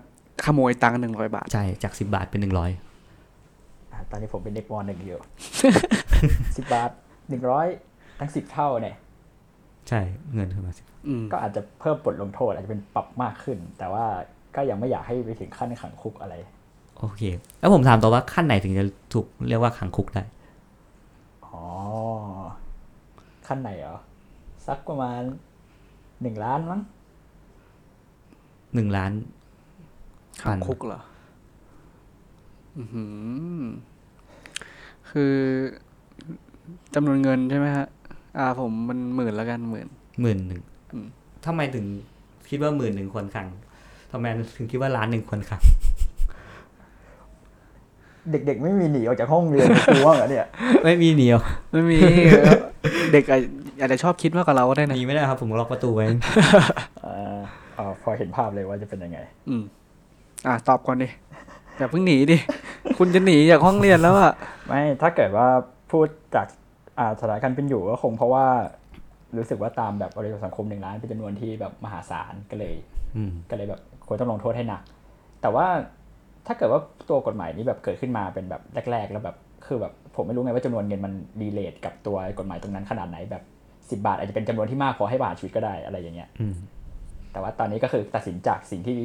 [0.44, 2.70] ขโมยตังค์หนึ่งร้อยบาท ใช่ จากสิบาทเป็นหนึ่งร้อย
[3.92, 5.20] อะตอนนี้ผมเป็นเด็กมหนึ่งอยู่
[6.56, 6.90] สิบบาท
[7.28, 7.66] หนึ่งร้อย
[8.20, 8.96] ทั้งสิบเท่าเนี่ย
[9.88, 10.00] ใช่
[10.34, 14.04] เงินขึ้นมาสิอืมก็อาจจะเพิ่มบทลงโทษ อาจจะเป็นปรับมากขึ้น แต่ว่า
[14.56, 16.34] ก็ยังไม่อยากให้ไปถึงขั้นขังคุกอะไร
[16.98, 17.22] โอเค
[17.60, 20.22] แล้วผมถามต่อว่าขั้นไหนถึงจะถูกเรียกว่าขังคุกได้
[21.46, 21.62] อ๋อ
[23.46, 23.96] ขั้นไหนเหรอ
[24.66, 25.20] สักประมาณ
[26.22, 26.80] หนึ่งล้านมั้ง
[28.74, 29.12] หนึ่งล้าน
[30.42, 31.00] ขังคุกเหรอ
[32.76, 33.04] อื้อหื
[33.60, 33.64] อ
[35.10, 35.34] คือ
[36.94, 37.86] จำนวนเงินใช่ไหมฮะ
[38.38, 39.88] อ่า ผมมันหมื่นแล้วกันหมื่น
[40.20, 41.06] หมื่นหนึ่งอืม
[41.46, 41.84] ทำไมถึง
[42.50, 43.48] คิดว่าหมื่นหนึ่งควรขัง
[44.12, 45.62] ทำไมถึงคิดว่าล้านหนึ่งควรขัง
[48.30, 50.46] เด็กๆไม่มีหนีออกจากห้องเรียนครูว่าเหรอเนี่ย
[50.84, 51.38] ไม่มีเหนียว
[51.72, 51.98] ไม่มี
[53.12, 53.42] เด็กอาจ
[53.80, 56.06] อาจจะชอบคิดมากกว่าเราก็ได้นะหนีไม่ได้ครับ ผมล็อกประตูไว้
[57.04, 57.40] อ่า
[57.78, 59.18] อ่าพอเห็นภาพเลยว่าจะเป็นยังไง
[59.48, 59.62] อืม
[60.46, 61.08] อ่าตอบก่อนดิ
[61.78, 62.36] อย่าเพิ่งหนีดิ
[62.98, 64.32] คุณจะหนีจากห้องเรียนแล้วอะ
[64.66, 65.46] ไม่ถ้าเกิดว่า
[65.90, 66.46] พูดจาก
[66.98, 68.46] อ่าสถานการณ์เป็นอยู่ก็คงเพราะว่า
[69.36, 72.74] รู้สึกว่าตามแบบบริบทสังคมหนึ่งล้านเป็นจำนวนที่แบบมหาศาลก็เลย
[73.16, 74.82] อืมก็เลยแบบควรต้องลงโทษให้หนัก
[75.42, 75.66] แต่ว่า
[76.46, 76.80] ถ้าเกิดว่า
[77.10, 83.42] ตัวกฎหมายนี้แบบเกิดขึ้นมาเป็นแบบแรก ๆ แล้วแบบคือแบบผมไม่รู้ไงว่าจำนวนเงินมันรีเลทกับตัวกฎหมายตรงนั้นขนาดไหนแบบ
[83.90, 86.54] สิบาทอาจจะเป็นจำนวนที่มากพอให้ประหารชีวิตก็ได้อะไรอย่างเงี้ยอืม
[87.32, 88.96] แต่ว่าตอนนี้ก็คือตัดสินจากสิ่งที่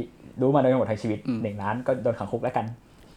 [0.41, 2.65] รู้มาโดยทั้งหมดทั้งชีวิตหนึ่งล้านก็โดนขังคุกแล้วกัน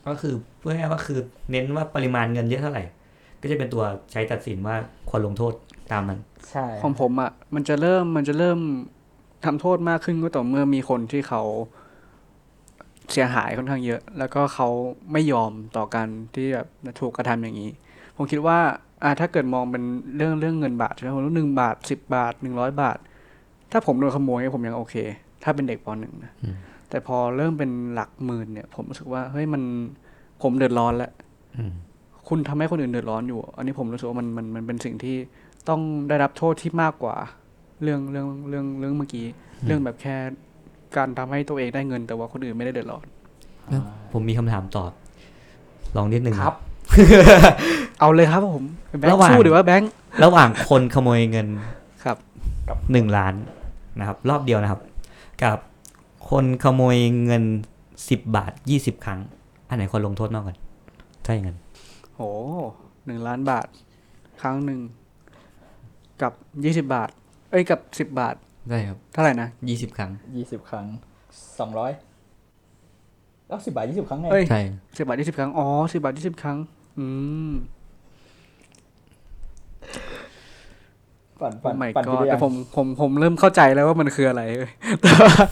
[0.06, 1.18] ก็คือเพื่อง่ายๆว่าคือ
[1.50, 2.84] เน้นว่าปริมาณเงินเยอะเท่าไหร่
[3.40, 4.76] ก็จะเป็นตัวใช้ตัดสินว่า
[5.10, 5.52] ควรลงโทษ
[5.92, 8.58] ตามนั้นใช่ของผมอะมันจะเริ่มมันจะเริ่ม
[9.44, 11.42] ทำโทษมากขึ้นก็ต่อเมื่อมีคนที่เขา
[13.12, 14.68] เสียหายค่อนข้างเยอะ แล้วก็เขา
[15.12, 16.66] ไม่ยอมต่อการที่แบบ
[17.00, 17.70] ถูกกระทำอย่างนี้
[18.16, 18.58] ผมคิดว่า
[19.02, 19.82] อ่าถ้าเกิดมองเป็น
[20.16, 22.98] เรื่องเรื่องเงินบาทใช่ไหมผมรู้หนึ่งบาทสิบบาทหนึ่งร้อยบาท
[23.72, 24.94] ถ้าผมโดนขโมยผมยังโอเค
[25.42, 26.54] ถ้าเป็นเด็กปหนึ่งนะอืม
[26.90, 29.62] แต่พอเริ่มเป็นหลักหมื่นเนี่ย ผมรู้สึกว่าเฮ้ยมัน
[30.42, 31.12] ผมเดือดร้อนแล้ว
[31.56, 31.72] อืม
[32.28, 35.16] คุณทำให้คนอื่นเดือดร้อนอยู่ อันนี้ผมรู้สึกว่ามันมันมันเป็นสิ่งที่
[35.68, 37.16] ต้องได้รับโทษที่มากกว่า
[37.82, 39.26] เรื่องเรื่องเรื่องเรื่องเมื่อกี้
[39.66, 40.16] เรื่องแบบแค่
[40.96, 43.04] การทำให้ตัวเองได้เงิน แต่ว่าคนอื่นไม่ได้เดือดร้อน
[43.68, 43.82] แล้ว
[44.12, 44.92] ผมมีคำถามตอบ
[45.96, 46.54] ลองนิดนึงครับ
[48.00, 48.64] เอาเลยครับผม
[49.00, 49.90] แบงระค์หว่างสู้หรือว่าแบงค์
[50.24, 51.46] ระหว่างคนขโมยเงิน
[52.04, 52.16] ครับ
[52.92, 53.34] หนึ่งล้าน
[53.98, 54.80] นะครับ รอบเดียวนะครับ
[55.42, 55.58] กับ
[56.30, 57.44] คนขโมยเงิน
[58.08, 59.20] สิบบาทยี่สิบครั้ง
[59.68, 60.54] อันไหนควรลงโทษมากกว่า
[61.24, 61.58] ถ้าอย่างนั้น
[62.14, 62.20] โห
[63.06, 63.66] หนึ่งล้านบาท
[64.42, 64.80] ครั้งหนึ่ง
[66.22, 66.32] กับ
[66.64, 67.08] ยี่สิบาท
[67.50, 68.34] เอ้ยกับสิบบาท
[68.68, 70.86] ได้ครับเท่าไหร่นะยี่สิบครั้ง ยี่สิบครั้ง
[71.58, 71.92] สองร้อย
[73.48, 74.60] แล้วสิบบาทยี่สิบครั้งไงเอ้ยใช่
[74.98, 76.58] สิบบาทยี่สิบครั้ง อ๋อสิบบาทยี่สิบครั้ง
[76.98, 77.04] อื
[77.50, 77.52] ม
[81.40, 84.72] ปั่นปั่นไม่ปั่นก็ไปเรื่อยแต่ผมผมผมเริ่มเข้าใจแล้วว่ามันคืออะไรเว้ย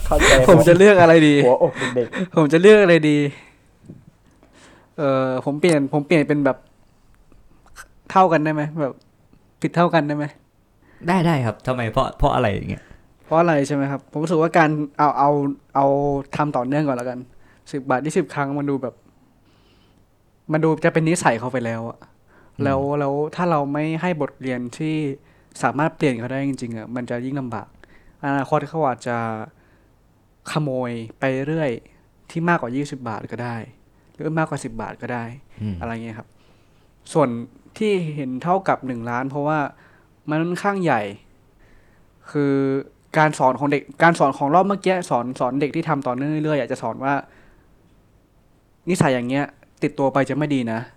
[0.07, 3.17] เข้าใจผมจะเลือกอะไรดีหัวอกเด็กผมจะเลือกอะไรดี
[4.97, 6.57] เออผมเปลี่ยน ผมเปลี่ยนเป็นแบบ
[8.11, 8.93] เท่ากันได้ไหมแบบ
[9.61, 10.25] ผิดเท่ากันได้ไหม
[11.07, 12.83] ได้ได้ครับทำไมเพราะเพราะอะไรอย่างเงี้ย
[13.25, 15.29] เพราะอะไรใช่ไหมครับ ผมรู้สึกว่าการเอาเอา
[15.75, 15.85] เอา
[16.35, 17.19] ทำต่อเนื่องก่อนแล้วกัน
[17.71, 18.95] สิบบาทยี่สิบครั้งมันดูแบบ
[20.51, 21.97] มันดูจะเป็นนิสัยเขาไปแล้วอะ
[22.63, 24.95] แล้วแล้วถ้าเราไม่ให้บทเรียนที่
[25.63, 27.67] สามารถเปลี่ยนเขาได้จริงๆอะมันจะยิ่งลำบาก
[28.25, 29.17] อนาคตเขาอาจจะ
[30.51, 31.71] ขโมยไปเรื่อย
[32.31, 33.55] ที่มากกว่ายี่สิบาทก็ได้
[34.13, 35.23] หรือมากกว่าสิบาทก็ได้
[35.61, 36.27] อืมอะไรเงี้ยครับ
[37.13, 37.29] ส่วน
[37.77, 39.59] ที่เห็นเท่ากับหนึ่งล้าน เพราะว่า
[40.29, 41.01] มันค่อนข้างใหญ่
[42.31, 42.53] คือ
[43.17, 47.13] การสอนของเด็กการสอนของรอบเมื่อกี้สอนสอนเด็กที่ทำต่อเนื่องเรื่อยๆอยากจะสอนว่า
[48.89, 49.45] นิสัยอย่างเงี้ย
[49.83, 50.96] ติดตัวไปจะไม่ดีนะอื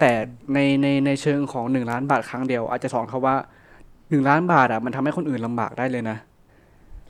[0.00, 0.12] แต่
[0.54, 3.36] ในในในเชิงของหนึ่งล้านบาทครั้งเดียว อาจจะสอนเขาว่า
[4.10, 6.18] หนึ่งล้านบาทอะมันทำให้คนอื่นลำบากได้เลยนะ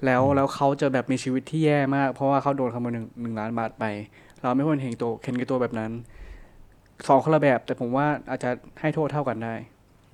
[0.04, 3.84] แล้วแล้วเขาจะแบบมีชีวิตที่แย่มาก เพราะว่าเขาโดนขโมยหนึ่งหนึ่งล้านบาทไป
[4.42, 5.90] เราไม่ควรเห็นตัวเห็นแก่ตัวแบบนั้น
[7.08, 9.54] สองคนละแบบ แต่ผมว่าอาจจะให้โทษเท่ากันได้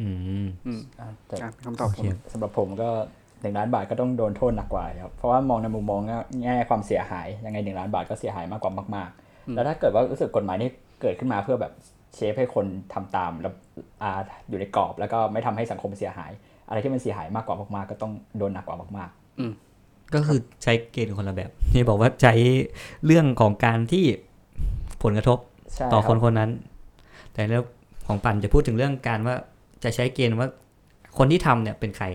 [0.01, 0.09] อื
[0.47, 2.91] มอืมๆอะแต่อะเป็นคำตอบโอผเคมสำหรับผมก็
[3.41, 6.01] หนึ่งล้านบาทก็ต้องโดนโทษหนักกว่าครับเพราะว่ามองในมุมมอง
[6.43, 10.69] แง่ความเสียหายยังไงหนึ่งล้านบาทก็เสียหายมากกว่ามาก ๆ แล้วถ้าเกิดว่ารู้สึกกฎหมายนี้
[11.03, 11.73] เกิดขึ้นมาเพื่อแบบ
[12.15, 13.53] เชฟให้คนทำตามแล้ว
[14.03, 14.11] อ่า
[14.49, 16.31] อยู่ในกรอบ แล้วก็ไม่ทำให้สังคมเสียหาย
[16.69, 19.11] อะไรที่มันเสียหายมากกว่ามากๆก็ต้องโดนหนักกว่ามาก
[20.15, 22.35] ก็คือใช้เกณฑ์คนละแบบนี่บอกว่าใช้
[23.07, 24.05] เรื่องของการที่
[25.03, 26.51] ผลกระทบๆใช่ต่อรับคนคนนั้น
[27.33, 27.65] แต่เรื่อง
[28.07, 29.35] ของปันจะพูดถึงเรื่องการว่า
[29.85, 30.49] จะใช้เกณฑ์ว่า
[31.19, 32.07] คนที่ทำเนี่ยเป็นใคร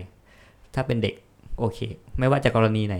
[0.74, 1.14] ถ้าเป็นเด็ก
[1.58, 1.78] โอเค
[2.18, 2.96] ไม่ว่าจะกรณีไหน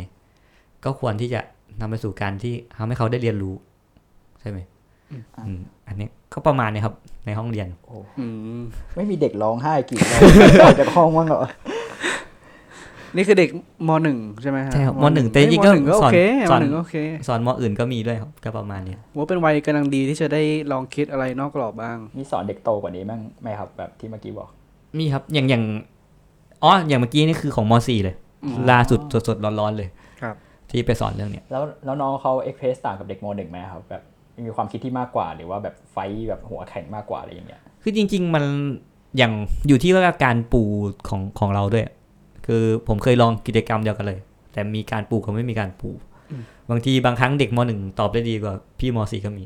[0.84, 1.40] ก็ควรที่จะ
[1.80, 3.54] นำไปสู่การที่ทำให้เขาได้เรียนรู้
[4.40, 4.58] ใช่ไหม
[5.46, 6.94] อืมอันนี้ ก็ประมาณนี้ครับ
[7.26, 7.68] ในห้องเรียน
[8.18, 8.26] อื
[8.58, 8.60] ม
[8.96, 10.22] ไม่มีเด็กร้องไห้กรีดร้อง
[10.64, 11.42] ออกจากห้องมั้างเหรอ
[13.16, 13.48] นี่คือเด็ก
[13.88, 16.16] มหนึ่งใช่ไหมฮะใช่ครับมหนึ่งแต่จริงๆก็มหนึ่งก็โอเค
[16.50, 24.48] สมอนหนึ่งก็โอเคสอนมออื่นก็มีด้วยครับก็ประมาณนี้ว่าเป็นวัยกำลังดีที่จะได้ลองคิดอะไรนอกกรอบบ้างมีสอนเด็กโตกว่านี้มั้งไหมครับแบบที่เมื่อกี้บอก
[24.98, 25.64] มีครับอย่างอย่าง
[26.62, 28.14] อ๋ออย่างเมื่อกี้นี่คือของม .4 เลย
[28.44, 29.88] อืมล่าสุดสดๆร้อนๆเลย
[30.22, 30.34] ครับ
[30.70, 34.02] ที่ไปสอนเรื่องเนี้ยแล้วแล้วน้องเขาเอ็กเพรสต่างกับเด็กมหนึ่งไหมครับแบบ
[34.46, 38.44] มีความคิดที่มากกว่า หรือว่าแบบไฟท์แบบหัวแข็งมากกว่าอะไรอย่างเงี้ย คือจริง ๆ มัน
[39.16, 39.32] อย่าง
[39.68, 40.62] อยู่ที่ว่าการปู
[41.08, 41.86] ของของเราด้วย
[42.46, 44.18] คือผมเคยลองกิจกรรมเดียวกันเลย
[44.52, 45.90] แต่มีการปูกับไม่มีการปู
[46.70, 49.44] บางทีบางครั้งเด็กมหนึ่งตอบได้ดีกว่าพี่มสี่ก็มี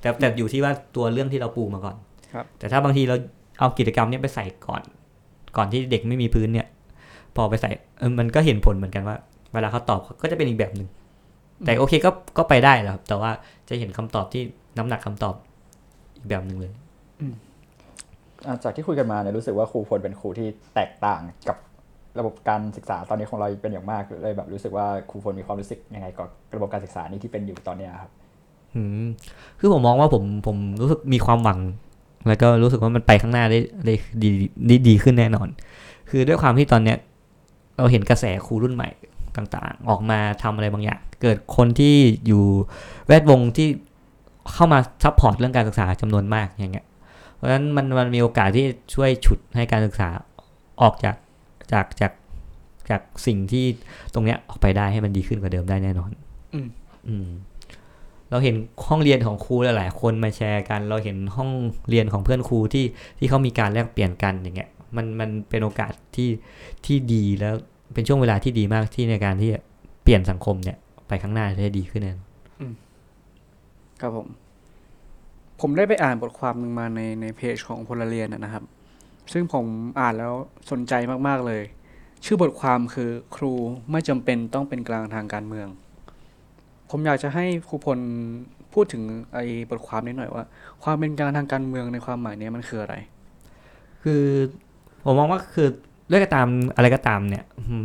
[0.00, 1.96] แต่แต่อยู่ที่ว่าตัวเรื่องที่เราปูมาก่อน
[2.32, 3.16] ครับ แต่ถ้าบางทีเรา
[3.58, 4.82] เอากิจกรรมเนี้ยไปใส่ก่อน
[5.56, 6.66] ก่อนที่เด็กไม่มีพื้นเนี่ย
[7.36, 9.16] พอไปใส่เออมันก็เห็นผลเหมือนกันว่า
[9.52, 10.88] เวลาเขาตอบก็จะเป็นอีกแบบหนึ่ง
[11.64, 13.30] แต่โอเคก็ก็ไปได้แหละครับ แต่ว่า
[13.68, 14.42] จะเห็นคำตอบที่
[14.78, 15.34] น้ำหนักคำตอบ
[16.16, 16.72] อีกแบบหนึ่งเลย
[18.46, 21.56] อะจากที่คุยกันมาเนี่ยรู้สึกว่าครูพลเป็นครูที่แตกต่างกับ
[22.18, 28.10] ระบบการศึกษาตอนนี้ของเราเป็นอย่างมากเลยแบบรู้สึกว่าครูพลมีความรู้สึกยังไงกับระบบการศึกษานี้ที่เป็นอยู่ตอนเนี้ยครับ
[28.74, 29.06] อืม
[29.58, 31.58] คือผมมองว่าผมผมรู้สึกมีความหวัง
[32.28, 34.28] แล้วก็รู้สึกว่ามันไปข้างหน้าได้ได้ดี
[34.68, 35.48] ดีดีขึ้นแน่นอน
[36.10, 36.98] คือด้วยความที่ตอนเนี้ย
[37.76, 38.88] เราเห็นกระแสครูรุ่นใหม่
[39.36, 41.94] ต่างๆ ออกมาทำอะไรบางอย่าง เกิดคนที่
[42.26, 42.44] อยู่
[43.06, 43.68] แวดวงที่
[44.52, 46.86] เข้ามา support เรื่องการศึกษาจำนวนมากอย่างเงี้ย
[47.34, 50.08] เพราะฉะนั้นมันมันมีโอกาสที่ช่วยฉุดให้การศึกษา
[50.82, 51.16] ออกจาก
[51.72, 52.12] จากจาก
[52.90, 53.64] จากสิ่งที่
[54.14, 56.10] ตรงเนี้ยออกไปได้ให้มันดีขึ้นกว่าเดิมได้แน่นอน
[56.54, 56.68] อืม
[57.08, 57.28] อืม
[58.30, 58.56] เราเห็น
[58.88, 61.50] ห้องเรียนของครูหลายๆคนมาแชร์กัน เราเห็นห้อง
[61.88, 62.84] เรียนของเพื่อนครูที่
[63.18, 66.30] ที่เขามีการแลกเปลี่ยนกันอย่างเงี้ยมันมันเป็นโอกาสที่
[66.84, 67.54] ที่ดีแล้ว
[67.94, 69.60] เป็นช่วงเวลาที่ดีมากที่ในการที่จะ
[70.02, 70.78] เปลี่ยนสังคมเนี่ย
[71.08, 72.28] ไปข้างหน้าได้ดีขึ้นแน่นอน
[74.00, 74.26] ครับผม
[75.60, 78.64] ผมได้ไปอ่านบทความหนึ่งมาในในเพจของพลเรียนนะนะครับ
[79.32, 79.66] ซึ่งผม
[80.00, 80.32] อ่านแล้ว
[80.70, 80.92] สนใจ
[81.28, 81.62] มาก ๆ เลย
[82.24, 83.52] ชื่อบทความคือครู
[83.90, 85.68] ไม่จำเป็นต้องเป็นกลางทางการเมือง
[86.90, 87.98] ผมอยากจะให้ครูพล
[88.72, 89.02] พูดถึง
[89.34, 90.44] ไอ้บทความนี้หน่อยว่า
[90.82, 92.94] ความเป็นกลางทางการเมืองในความหมายเนี้ยมันคืออะไร
[94.02, 94.22] คือ
[95.04, 95.68] ผมมองว่าคือ
[96.10, 97.44] ด้วยก็ตามอะไรก็ตามเนี่ย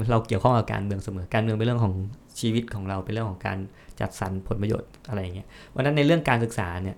[0.10, 1.94] เราเกี่ยวข้องกับการเมืองเสมอการเมืองเป็นเรื่องของ
[2.40, 3.58] ชีวิตของเราเป็นเรื่องของการ
[4.00, 6.98] จัดสรรผลประโยชน์อะไรอย่างเงี้ยวันนั้นในเรื่องการศึกษาเนี่ย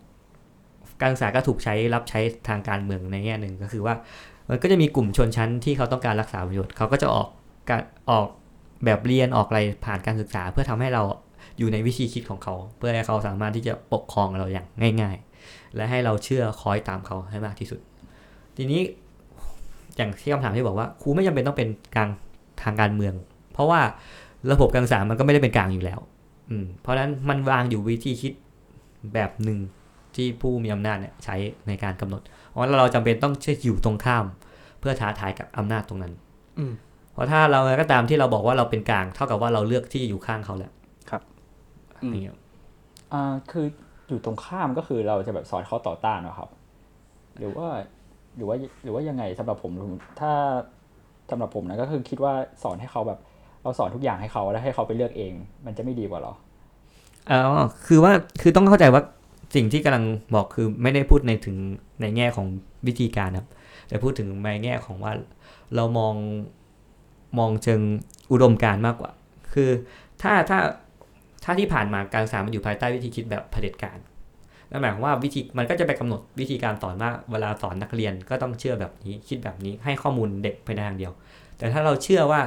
[1.02, 3.96] การศึกษาก็ถูกใช้รับใช้ทางการเมืองในแง่หนึ่งก็คือว่า
[4.50, 7.28] มันก็จะมีกลุ่มชนชั้นที่เขาต้องการรักษาประโยชน์เขาก็จะออก
[7.70, 8.28] การออก
[8.86, 11.04] แบบเรียนออกอะไรผ่านการศึกษา เพื่อทำให้เรา
[11.58, 14.68] อยู่ในวิธีคิดของเขา เพื่อให้เขาสามารถที่จะปกครองเราอย่าง
[15.02, 17.80] ง่าย ๆ และให้เราเชื่อคอยตามเขาให้มากที่สุด
[18.58, 18.82] ทีนี้
[20.00, 22.10] อย่างที่คำถามที่บอกว่าครูไม่จำเป็นต้องเป็นกลาง
[22.64, 23.14] ทางการเมือง
[23.54, 23.82] เพราะว่า
[24.52, 26.00] ระบบการศึกษามันก็ไม่ได้เป็นกลางอยู่แล้ว
[26.50, 28.34] อืมเพราะฉะนั้นมันวางอยู่วิธีคิด
[29.14, 29.60] แบบหนึ่ง
[30.16, 31.36] ที่ผู้มีอำนาจเนี่ยใช้
[31.68, 34.26] ในการกำหนดเพราะฉะนั้นเราจำเป็นต้องเชื่ออยู่ตรงข้าม
[34.80, 36.14] เพื่อท้าทายกับอำนาจตรงนั้น
[36.60, 36.74] อืม
[37.14, 40.72] เพราะถ้าเราก็ตามที่เราบอกว่าเราเป็นกลาง เท่ากับว่าเราเลือกที่อยู่ข้างเขาแล้ว
[41.10, 41.22] ครับ
[42.04, 42.38] อืมอย่างเงี้ย
[43.14, 43.66] อ่าคือ
[44.10, 46.50] อยู่ตรงข้ามก็คือเราจะแบบสอนเขาต่อต้านเหรอครับ
[47.38, 47.68] หรือว่า
[48.38, 49.72] หรือว่าหรือว่ายังไงสำหรับผม
[50.20, 50.32] ถ้า
[51.32, 53.20] สำหรับผมนะก็คือคิดว่าสอนให้เขาแบบ
[53.64, 55.34] เราสอนทุกอย่างให้เขาแล้วให้เขาไปเลือกเอง
[55.66, 56.34] มันจะไม่ดีกว่าหรอ
[57.32, 57.40] อ๋อ
[57.88, 58.12] คือว่า
[58.42, 59.02] คือต้องเข้าใจว่า
[59.56, 61.56] สิ่งที่กำลังบอกคือไม่ได้พูดในถึง
[62.02, 62.48] ในแง่ของ
[62.88, 63.48] วิธีการครับ
[63.88, 65.14] แต่พูดถึงในแง่ของว่า
[65.76, 66.16] เรามอง
[67.40, 67.82] มองเชิง
[68.32, 69.12] อุดมการมากกว่า
[69.54, 69.70] คือ
[70.22, 70.60] ถ้าถ้า
[71.44, 73.98] ถ้าที่ผ่านมาการศึกษามันอยู่ภายใต้วิธีคิดแบบเผด็จการ
[74.72, 81.12] นั่นหมายความว่าวิธีมันก็จะไปกำหนดวิธีการสอนว่าเวลาสอนนักเรียนก็ต้องเชื่อแบบนี้คิดแบบนี้ให้ข้อมูลเด็กไปทางเดียว
[81.58, 82.42] แต่ถ้าเราเชื่อว่า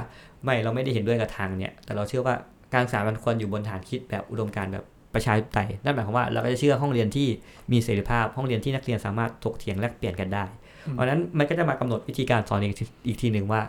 [0.44, 2.34] ไม่เราไม่ได้เห็นด้วยกับทางเนี่ยแต่เราเชื่อว่า
[2.74, 7.28] การศึกษามันควรอยู่บนฐานคิดแบบอุดมการแบบประชาธิปไตยนั่นหมายความว่าเราก็จะเชื่อห้องเรียนที่
[7.72, 10.44] มีเสรีภาพ ห้องเรียนที่นักเรียนสามารถถกเถียงแลกเปลี่ยนกันได้
[10.90, 13.60] เพราะนั้นมันก็จะมากำหนดวิธีการสอนอีกทีอีกทีหนึ่งว่า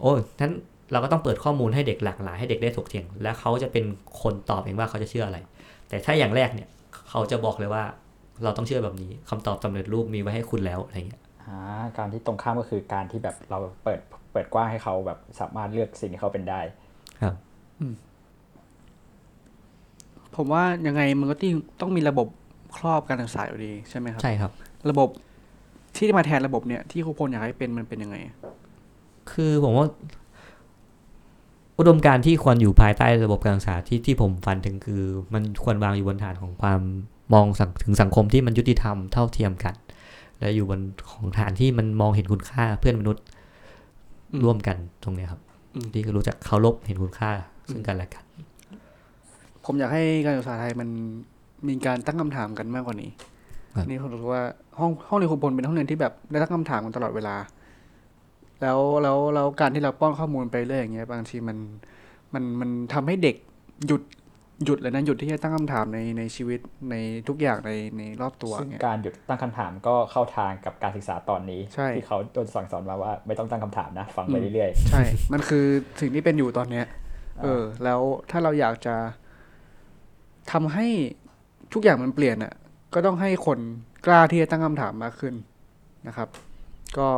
[0.00, 0.52] โอ้นั้น
[0.92, 3.84] เราก็ต้องเปิดข้อมูลให้เด็กหลากหลายให้เด็กได้ถกเถียง และเขาจะเป็น
[4.22, 5.38] คนตอบเองว่าเขาจะเชื่ออะไร
[5.88, 6.68] แต่ถ้าอย่างแรกเนี่ย
[7.10, 7.84] เขาจะบอกเลยว่า
[8.42, 11.58] เราต้องเชื่อแบบนี้คำตอบสำเร็จรูปมีไว้ให้คุณแล้วอะไรเงี้ยอ่า
[11.98, 14.00] การที่ตรงข้ามก็คือการที่แบบเราเปิด
[14.32, 16.60] เปิดกว้างให้เขาแบบสามารถเลือกสิ่งที่เขาเป็นได้
[20.36, 22.28] ผมว่ายังไงมันก็ต้องต้องมีระบบ
[22.76, 24.52] ครอบการศึกษาอยู่ดีใช่ไหมครับใช่ครับ
[24.90, 25.08] ระบบ
[25.96, 28.16] ที่มาแทนระบบเนี่ยที่ครูพลอยากให้เป็นมันเป็นยังไง
[29.32, 29.86] คือผมว่า
[31.80, 35.02] อุดมการณ์ที่ควรอยู่ภายใต้ระบบการศึกษาที่ที่ผมฟันถึงคือ
[35.34, 36.80] มันควรวางอยู่บนฐานของความ
[37.34, 39.74] มองสังถึงสังคมที่มันยุติธรรมเท่าเทียมกัน
[40.38, 43.24] และอยู่บนของฐานที่มันมองเห็นคุณค่าเพื่อนมนุษย์
[44.32, 45.40] อืมร่วมกันตรงเนี้ยครับ
[45.74, 47.30] อืมที่รู้จักเคารพเห็นคุณค่า
[47.70, 48.24] ซึ่งกันและกัน
[49.64, 50.88] ผมอยากให้การศึกษาไทยมัน
[51.68, 53.10] มีการตั้งคำถามกันมากกว่านี้
[53.74, 54.42] ครับนี่ผมรู้สึกว่า
[54.78, 57.36] ห้องห้องเรียนครูพลเป็นห้องเรียนที่แบบได้ตั้งคำถามกันตลอดเวลา
[58.62, 61.58] แล้วแล้วแล้วการที่เราป้อนข้อมูลไปเรื่อยอย่างเงี้ยบางทีมัน
[62.34, 63.36] มันมันทำให้เด็ก
[63.86, 64.02] หยุด
[64.64, 66.96] หยุดเลยนะหยุดที่จะตั้งคำถามในในชีวิตใน
[67.28, 75.64] ทุกอย่างในในรอบตัวซึ่งเงี้ยการหยุดตั้งคำถามก็เข้าทางกับการศึกษาตอนนี้ใช่ที่เขาโดนสั่งสอนมาว่าไม่ต้องตั้งคำถามนะ ฟังไปอืมเรื่อยใช่ มันคือ
[76.00, 76.86] สิ่งที่เป็นอยู่ตอนเนี้ย
[77.42, 78.96] เออ แล้วถ้าเราอยากจะ
[80.52, 80.86] ทำให้
[81.72, 82.54] ทุกอย่างมันเปลี่ยนอะ
[82.94, 83.58] ก็ต้องให้คน
[84.06, 85.34] กล้าที่จะตั้งคำถามมากขึ้น
[86.06, 86.28] นะครับ
[86.98, 87.08] ก็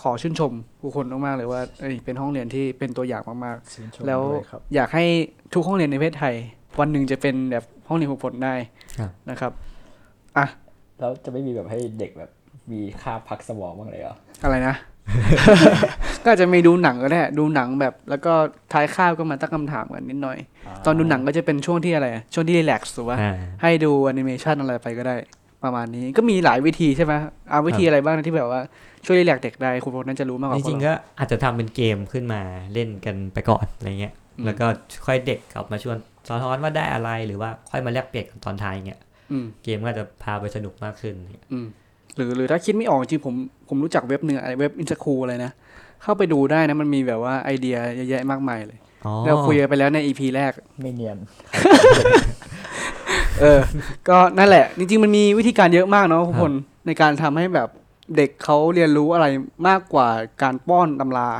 [0.00, 5.04] ขอชื่นชมผู้คนมากๆเลยว่าเอ้ยเป็นห้องเรียนที่เป็นตัวอย่างมากๆชื่นชมๆแล้วด้วยครับอยากให้
[5.54, 6.34] ทุกห้องเรียนในประเทศไทย
[6.80, 8.54] วันหนึ่งจะเป็นแบบห้องเรียนผู้ผลได้
[8.98, 9.52] ครับนะครับ
[10.38, 10.46] อะ
[10.98, 12.30] แล้วจะไม่มีแบบให้เด็กแบบ
[12.72, 14.74] มีค่าบพักสมองบ้างเลยเหรออะไรนะ
[16.22, 18.32] ก็อาจจะมีดูหนังก็ได้ดูหนังแบบ แล้วก็
[18.72, 20.38] ท้ายข้าวก็มาตั้งคำถามกันนิดหน่อย
[20.84, 25.16] ตอนดูหนังก็จะเป็นช่วงที่อะไรอะช่วงที่รีแลกซ์หรือว่าอ่าให้ดูแอนิเมชันอะไรไปก็ได้
[25.64, 27.12] ประมาณนี้ก็มีหลายวิธีใช่ไหม
[27.50, 28.60] เอาวิธีอะไรบ้างนะที่แบบว่า
[29.06, 32.40] ช่วยรีแลกซ์เด็กได้คุณพลน่าจะรู้มากกว่าจพวริงกๆเราก็อาจจะทำเป็นเกมขึ้นมา
[32.72, 34.66] เล่นกันไปก่อนอะไรเงี้ยอืมแล้วก็
[35.06, 35.96] ค่อยเด็กกลับมาชวน
[36.28, 39.00] สะท้อนว่าได้อะไรหรือว่าค่อยมาแลกเปลี่ยนกันตอนท้ายเงี้ย
[39.32, 41.14] อืมเกมก็จะพาไปสนุกมากขึ้น
[41.52, 41.66] อืม
[42.16, 43.34] หรือหรือถ้าคิดไม่ออกจริงๆผม
[43.68, 45.50] ผมรู้จักเว็บหนึ่งอะไรเว็บอินสคูอะไรนะ
[46.02, 51.18] เข้าไปดูได้นะมันมีแบบว่าไอเดียเยอะแยะมากมายเลยอ๋อเราคุยกันไปแล้วในอีพีแรกไม่เนียน
[53.40, 53.60] เออ
[54.08, 56.52] ก็นั่นแหละ จริงๆ มันมีวิธีการเยอะมากเนาะทุกคน
[56.86, 57.68] ในการทำให้แบบ
[58.16, 59.26] เด็กเขาเรียนรู้อะไร
[59.68, 60.08] มากกว่า
[60.42, 61.30] การป้อนตำรา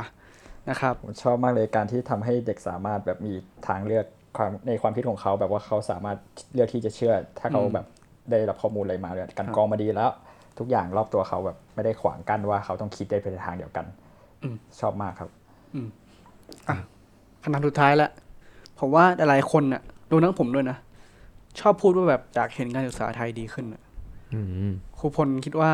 [0.69, 3.33] นะครับผมชอบมากเลยการที่ทำให้เด็กสามารถแบบมี
[3.67, 4.05] ทางเลือก
[4.37, 6.17] ความในความคิดของเขาแบบว่าเขาสามารถ
[6.53, 7.85] เลือกที่จะเชื่อ ถ้าเขาอืมแบบ
[8.31, 10.11] ได้รับข้อมูลอะไรมาเลยกันครับกรองมาดีแล้ว
[10.59, 13.85] ทุกอย่างรอบตัวเขาแบบไม่ได้ขวางกั้นว่าเขาต้องคิดได้ไปในทางเดียวกัน
[14.43, 15.29] อืมชอบมากครับ
[17.41, 18.11] คำถามสุดท้ายแล้ว
[18.79, 19.81] ผมว่าหลายๆคนน่ะ
[20.11, 20.77] รวมทั้งผมด้วยนะ
[21.59, 23.81] ชอบพูดว่าแบบอยากเห็นการศึกษาไทยดีขึ้นน่ะ
[24.33, 25.71] อืมครูพลคิดว่า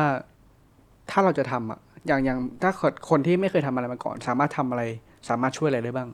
[1.10, 2.70] ถ้าเราจะทำอะ อย่างอย่างถ้า
[3.10, 4.82] คนที่ไม่เคยทำอะไรมาก่อน สามารถทำอะไร
[5.28, 6.08] สามารถช่วยอะไรได้บ้าง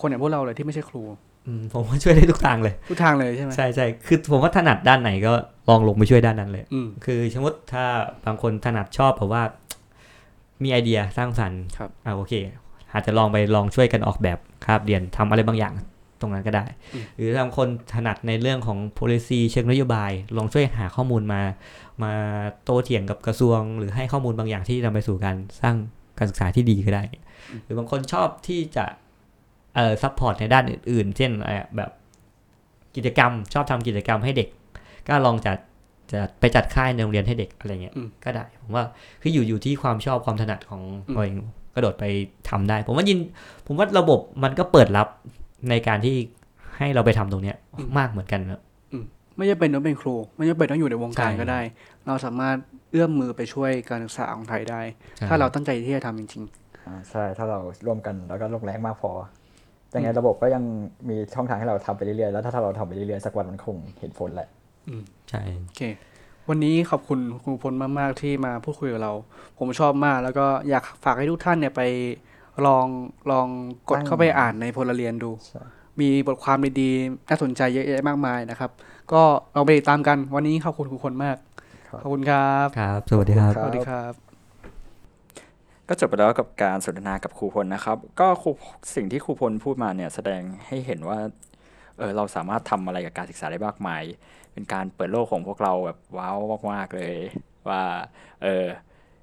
[0.00, 1.02] คนอย่างพวกเราเลยที่ไม่ใช่ครู
[1.46, 5.32] อืมผมว่าช่วยได้ทุกทางเลยทุกทางเลยใช่ไหมใช่ใช่คือผมว่าถนัดด้านไหนก็
[5.68, 7.84] ลองลงไปช่วยด้านนั้นเลยอืมคือสมมติถ้า
[8.26, 9.42] บางคนถนัดชอบแบบว่า
[10.62, 12.32] มีไอเดียสร้างสรรค์ครับอ่าโอเค
[12.92, 15.74] อาจจะลองไปลองช่วยกันออกแบบคาบเรียนทำอะไรบางอย่าง
[16.20, 16.64] ตรงนั้นก็ได้
[17.16, 21.42] หรือทางคนถนัดในเรื่องของ policy เชิงนโยบาย ลองช่วยหาข้อมูลมา
[22.02, 22.12] มา
[22.64, 25.76] โต้เถียงกับกระทรวง หรือให้ข้อมูลบางอย่างที่นำไปสู่การสร้าง
[26.18, 27.02] การศึกษาที่ดีก็ได้
[27.64, 28.84] หรือบางคนชอบที่จะ
[29.74, 31.90] เอ่อ support ในด้านอื่น ๆ เช่นเอ่อแบบ
[32.96, 34.48] กิจกรรม ชอบทำกิจกรรมให้เด็ก
[35.08, 35.56] ก็ลองจัด
[36.12, 38.84] จะไปจัดค่ายในโรงเรียนให้เด็กอะไรเงี้ยอืมก็ได้ ผมว่า
[39.22, 41.36] คืออยู่อยู่ที่ความชอบความถนัดของอืมตัวเอง
[41.74, 42.04] กระโดดไป
[42.48, 43.18] ทำได้ ผมว่ายิน
[43.66, 45.08] ผมว่าระบบมันก็เปิดรับ
[45.68, 46.16] ในการที่
[46.78, 47.56] ให้เราไปทำตรงเนี้ย
[47.98, 48.60] มากเหมือนกันนะ
[49.36, 51.60] ไม่จำเป็นต้องเป็นครู ไม่จำเป็นต้องอยู่ในวงการใช่ก็ได้
[52.06, 52.56] เราสามารถ
[52.90, 54.80] เอื้อมมือไปช่วยการศึกษาของไทยได้
[55.28, 56.42] ถ้าเราตั้งใจที่จะทำจริง
[56.86, 59.10] อ่าใช่ถ้าเราร่วมกันแล้วก็ลงแรงมากพอ
[59.94, 60.64] ยังไงระบบก็ยัง
[61.08, 64.48] มีช่องทางให้เราทำไปเรื่อยๆแล้วถ้าเราทำไปเรื่อยๆสักวันมันคงเห็นผลแหละ
[65.30, 65.82] ใช่ๆโอเค
[66.48, 69.12] วันนี้ขอบคุณครูพลมากๆที่มาพูดคุยกับเรา
[69.58, 71.82] ผมชอบมาก แล้วก็อยากฝากให้ทุกท่านเนี่ยไป
[72.66, 72.86] ลอง
[73.30, 73.46] ลอง
[73.88, 75.62] กดตั้งเข้าไปอ่านในพลเรียนดูใช่
[76.00, 78.70] มีบทความดีๆน่าสนใจเยอะแยะมากมายนะครับ
[79.12, 79.22] ก็
[79.54, 81.36] เราไปติดตามกันวันนี้ขอบคุณครูพลมาก
[82.02, 84.12] ขอบคุณครับ ครับ สวัสดีครับ สวัสดีครับ
[85.88, 88.50] ก็จบไปแล้วกับการสนทนากับครูพลนะครับ ก็ครู
[88.94, 91.18] สิ่งที่ครูพลพูดมาเนี่ยแสดงให้เห็นว่า
[91.98, 94.02] เออเราสามารถทำอะไรกับการศึกษาได้มากมาย
[94.52, 96.36] เป็นการเปิดโลกของพวกเราแบบว้าว
[96.72, 97.14] มากๆเลย
[97.68, 97.82] ว่า
[98.42, 98.64] เออ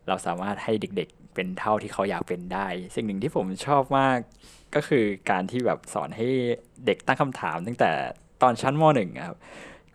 [0.08, 4.18] เราสามารถให้เด็กๆ เป็นเท่าที่เขาอยากเป็นได้ สิ่งหนึ่งที่ผมชอบมาก
[4.76, 6.28] ก็คือการที่แบบสอนให้
[6.86, 7.92] เด็กตั้งคำถามตั้งแต่
[8.42, 9.38] ตอนชั้นมหนึ่งอะครับ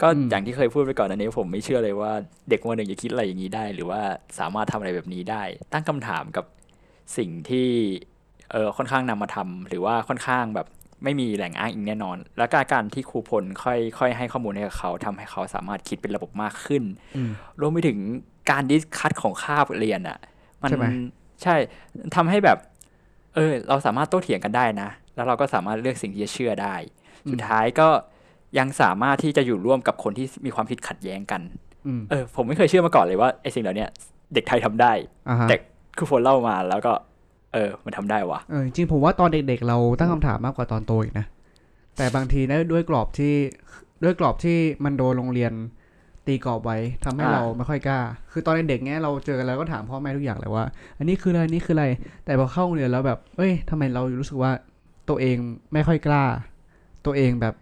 [0.02, 2.12] ก็อืมอย่างที่เคยพูดไปก่อนอันนี้ผมไม่เชื่อเลยว่า
[2.50, 4.00] เด็กมหนึ่งจะคิดอะไรอย่างนี้ได้ หรือว่า
[4.38, 6.44] สามารถทำอะไรแบบนี้ได้ ตั้งคำถามกับ
[7.16, 7.68] สิ่งที่
[8.52, 10.66] เออค่อนข้างนำมาทำหรือว่าค่อนข้างแบบ
[11.04, 16.82] ไม่มีแหล่งอ้างอิงแน่นอน แล้วก็การที่ครูพลค่อยค่อยให้ข้อมูลให้กับเขาทำให้เขาสามารถคิดเป็นระบบมากขึ้น
[17.16, 17.98] อืมรวมไปถึง
[18.50, 20.18] การดิสคัตของคาบเรียนอะ
[20.62, 20.70] มัน
[21.42, 22.58] ใช่ไหมใช่ทำให้แบบ
[23.34, 26.74] เออ เราสามารถโต้เถียงกันได้นะ แล้วเราก็สามารถเลือกสิ่งที่จะเชื่อได้
[27.30, 27.88] สุดท้ายก็
[28.58, 31.42] ยังสามารถที่จะอยู่ร่วมกับคนที่มีความคิดขัดแย้งกัน
[31.86, 33.90] อืมเออ ผมไม่เคยเชื่อมาก่อนเลยว่าไอ้สิ่งเหล่าเนี้ย
[34.34, 34.92] เด็กไทยทำได้
[35.28, 35.56] อ่าฮะแต่
[35.98, 36.92] คือคนเล่ามาแล้วก็
[37.52, 41.26] เออ มันทำได้วะเออจริงๆผมว่าตอนเด็กๆ เราตั้งคำถามมากกว่าตอนโตอีกนะ
[41.96, 43.34] แต่บางทีนะด้วยกรอบที่
[44.04, 45.52] ด้วยกรอบที่มันโดนโรงเรียน
[46.26, 47.98] ตีกรอบไว้ทำให้อ่าเราไม่ค่อยกล้า
[48.32, 50.64] คือตอนเด็กๆเนี้ยเราเจอกันแล้วก็ถามพ่อแม่ทุกอย่างเลยว่า
[50.98, 51.86] อันนี้คืออะไรอันนี้คืออะไร
[52.24, 54.52] แต่พอเข้าโรงเรียนแล้วแบบ เอ้ยทำไมเรารู้สึกว่า
[55.08, 55.36] ตัวเอง
[55.72, 56.24] ไม่ค่อยกล้า
[57.06, 57.54] ตัวเองแบบ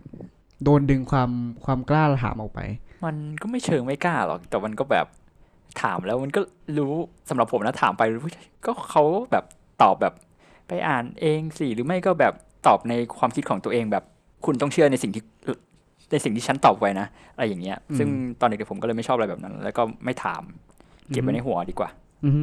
[0.65, 1.31] โดนดึงความ
[1.65, 2.61] ความกล้าถามออกไป
[3.05, 5.07] มันก็ไม่เชิงไม่กล้าหรอก แต่มันก็แบบ
[5.83, 6.41] ถามแล้วมันก็
[6.79, 6.93] รู้
[7.29, 8.23] สำหรับผมนะถามไปรู้
[8.67, 9.45] ก็เขาแบบ
[9.83, 10.15] ตอบแบบ
[10.69, 12.35] ไปอ่านเองสิหรือไม่ก็แบบ
[12.67, 14.05] ตอบในความคิดของตัวเองแบบ
[14.45, 15.23] คุณต้องเชื่อในสิ่งที่
[16.11, 18.09] ในสิ่งที่ฉันตอบไว้นะอะไรอย่างเงี้ยอืมซึ่ง
[18.41, 20.43] ตอนเด็กๆผมก็เลยไม่ชอบอะไรแบบนั้น แล้วก็ไม่ถาม
[21.09, 21.89] เก็บไว้ในหัวดีกว่า
[22.25, 22.43] อือฮึ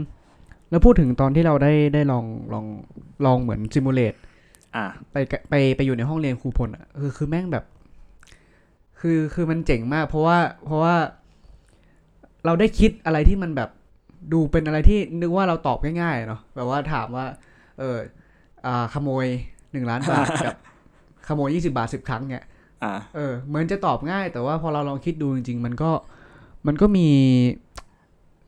[0.70, 2.66] แล้วพูดถึงตอนที่เราได้ได้ลองลอง
[3.26, 4.14] ลองเหมือนซิมูเลต
[4.76, 7.66] อ่าไปกะไปไปอยู่ในห้องเรียนครูพลอะคือคือแม่งแบบ
[9.00, 10.96] คือคือมันเจ๋งมาก เพราะว่าเพราะว่า
[12.46, 13.70] เราได้คิดอะไรที่มันแบบ
[14.34, 17.26] ดูเป็นอะไรที่นึกว่าเราตอบง่ายๆเนาะแบบว่าถามว่า
[17.80, 17.98] เออ
[18.66, 19.26] อ่าขโมย
[19.72, 20.56] หนึ่งล้านบาทกับ
[21.28, 22.44] ขโมยยี่สิบาทสิบครั้งเนี่ย
[22.84, 25.92] อ่าเออเหมือนจะตอบง่าย แต่ว่าพอเราลองคิดดูจริง ๆ มันก็
[26.68, 27.08] มันก็มี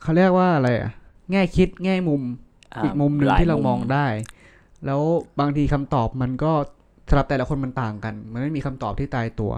[0.01, 0.91] เขาเรียกว่าอะไรอะ
[1.31, 4.07] แง่คิดแง่มุมาอีกมุมหนึ่งหลายที่เรามองได้
[4.85, 5.01] แล้ว
[5.39, 6.51] บางทีคำตอบมันก็
[7.09, 9.51] สำหรับแต่ละคนมันต่างกัน มันไม่มีคำตอบที่ตายตัว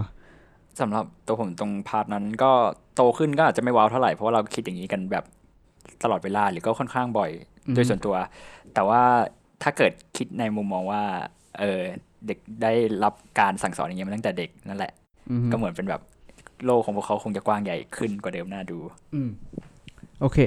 [0.80, 2.52] สำหรับตัวผมตรงพาร์ทนั้นก็
[2.94, 5.24] โตขึ้นก็อาจจะไม่ว้าวเท่าไหร่เพราะว่าเราคิดอย่างนี้กันแบบ
[6.02, 7.30] ตลอดเวลาหรือก็ค่อนข้างบ่อย
[7.66, 8.16] อืมโดยส่วนตัว
[8.74, 9.02] แต่ว่า
[9.62, 11.02] ถ้าเกิดคิดในมุมมองว่า
[11.58, 11.82] เออ
[12.26, 12.72] เด็กได้
[13.04, 14.92] รับการสั่งสอนอย่างเงี้ยมาตั้งแต่เด็กนั่นแหละ
[15.30, 16.02] อืมก็เหมือนเป็นแบบ
[16.64, 18.78] โลกของพวกเขาคงจะกว้างใหญ่ขึ้นกว่าเดิมน่าดู
[19.14, 19.30] อืม
[20.20, 20.38] โอเค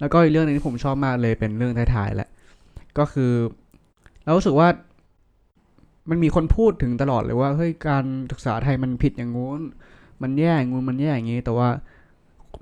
[0.00, 2.28] แล้วก็อีกเรื่องหนึงที่ผมชอบมากเลยเป็นเรื่องท้ายๆแหละ
[2.98, 3.32] ก็คือ
[4.24, 4.68] เรารู้สึกว่า
[6.10, 9.60] มันมีคนพูดถึงตลอดเลยว่าเฮ้ยการศึกษาไทยมันผิดอย่างงู้น
[10.22, 11.68] มันแย่อย่างงู้นมันแย่อย่างงี้ แต่ว่า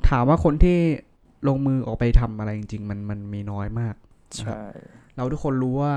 [0.08, 0.78] ถามว่าคนที่
[1.48, 3.94] ลงมือออกไปทำอะไรจริง ๆ มันมันมีน้อยมาก
[4.36, 4.60] ใช่
[5.16, 5.94] เราทุกคนรู้ว่า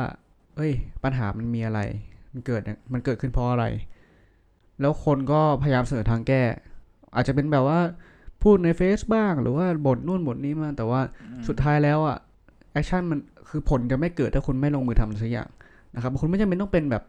[0.55, 1.79] เอ้ย ปัญหามันมีอะไร
[2.33, 2.61] มันเกิด
[2.93, 3.65] มันเกิดขึ้นเพราะอะไร
[4.81, 6.43] แล้วคนก็พยายามเสนอทางแก้
[7.15, 7.79] อาจจะเป็นแบบว่า
[8.43, 11.01] พูดในเฟซบ้าง หรือว่าบ่นนู่นบ่นนี้มา แต่ว่า
[11.47, 12.17] สุดท้ายแล้วอะ
[12.71, 15.49] action มันคือผลจะไม่เกิดถ้าคุณไม่ลงมือทำสักอย่าง
[15.95, 17.03] นะครับคุณไม่จำเป็นต้องเป็นแบบ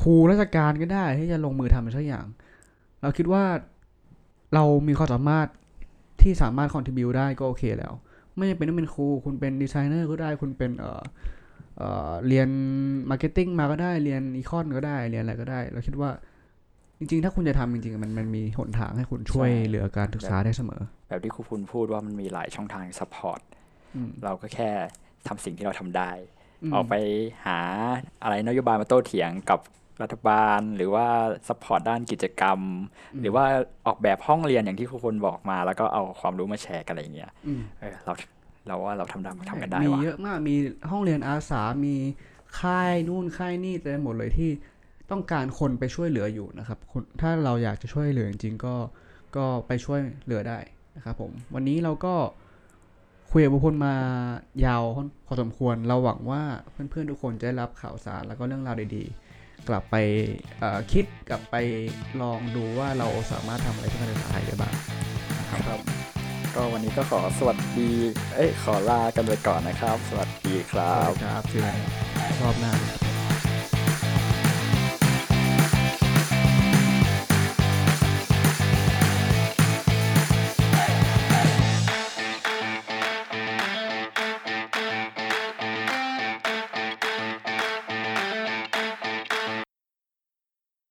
[0.00, 2.26] ครูราชการก็ได้ที่จะลงมือทำสักอย่าง
[3.02, 3.44] เราคิดว่า
[4.54, 5.46] เรามีความสามารถ
[6.22, 7.92] ที่สามารถ contribute ได้ก็โอเคแล้ว
[8.36, 11.02] ไม่จำเป็นต้องเป็นครู คุณเป็นดีไซเนอร์ก็ได้ คุณเป็นเอ่อ
[11.78, 12.48] เอ่อเรียน
[13.10, 16.10] marketing มาก็ได้เรียน econ ก็ได้เรียนอะไรก็ได้ เราคิดว่า
[16.98, 23.40] จริงๆ ถ้าคุณจะทำจริงๆ มันมันมีหนทางให้คุณช่วยเหลือการศึกษาได้เสมอ แบบที่ครูพุนพูดว่ามันมีหลายช่องทาง support
[23.94, 24.70] อืมเราก็แค่
[25.28, 26.10] ทำสิ่งที่เราทำได้
[26.68, 26.94] มออกไป
[27.46, 27.58] หา
[28.22, 29.60] อะไรนโยบายมาโต้เถียงกับ
[30.02, 31.06] รัฐบาล หรือว่า
[31.48, 32.60] support ด้านกิจกรรม
[33.20, 33.44] หรือว่า
[33.86, 38.12] ออกแบบห้องเรียนอย่างที่ครูพลบอกมา แล้วก็เอาความรู้มาแชร์กันอะไรอย่างเงี้ยอืมเออเรา
[38.66, 40.56] เราว่าเราทำได้ทำกันได้มีว่ะเยอะมากมี
[40.90, 41.96] ห้องเรียนอาสา มี
[42.60, 44.50] ค่ายนู่นค่ายนี่เต็มหมดเลยที่
[45.10, 48.74] ต้องการคนไปช่วยเหลืออยู่นะครับคุณถ้าเราอยากจะช่วยเหลือจริงๆก็
[49.36, 50.58] ก็ไปช่วยเหลือได้
[50.96, 52.14] นะครับผม วันนี้เราก็
[53.30, 53.94] คุยกับบุคคลมา
[54.66, 54.82] ยาว
[55.26, 59.96] พอสมควร เราหวังว่าเพื่อนๆทุกคนจะได้รับข่าวสารแล้วก็เรื่องราวดีๆ กลับไป
[60.58, 61.56] เอ่อคิดกลับไป
[62.20, 64.74] ลองดูว่าเราสามารถทำอะไรเพื่อการศึกษาไทยได้บ้าง
[65.50, 65.95] ครับ
[66.56, 67.90] ก็วันนี้ก็ขอสวัสดี
[68.34, 71.76] เอ้ยขอลากันไปก่อนนะครับ สวัสดีครับ ครับเจอกัน
[72.40, 72.72] รอบหน้า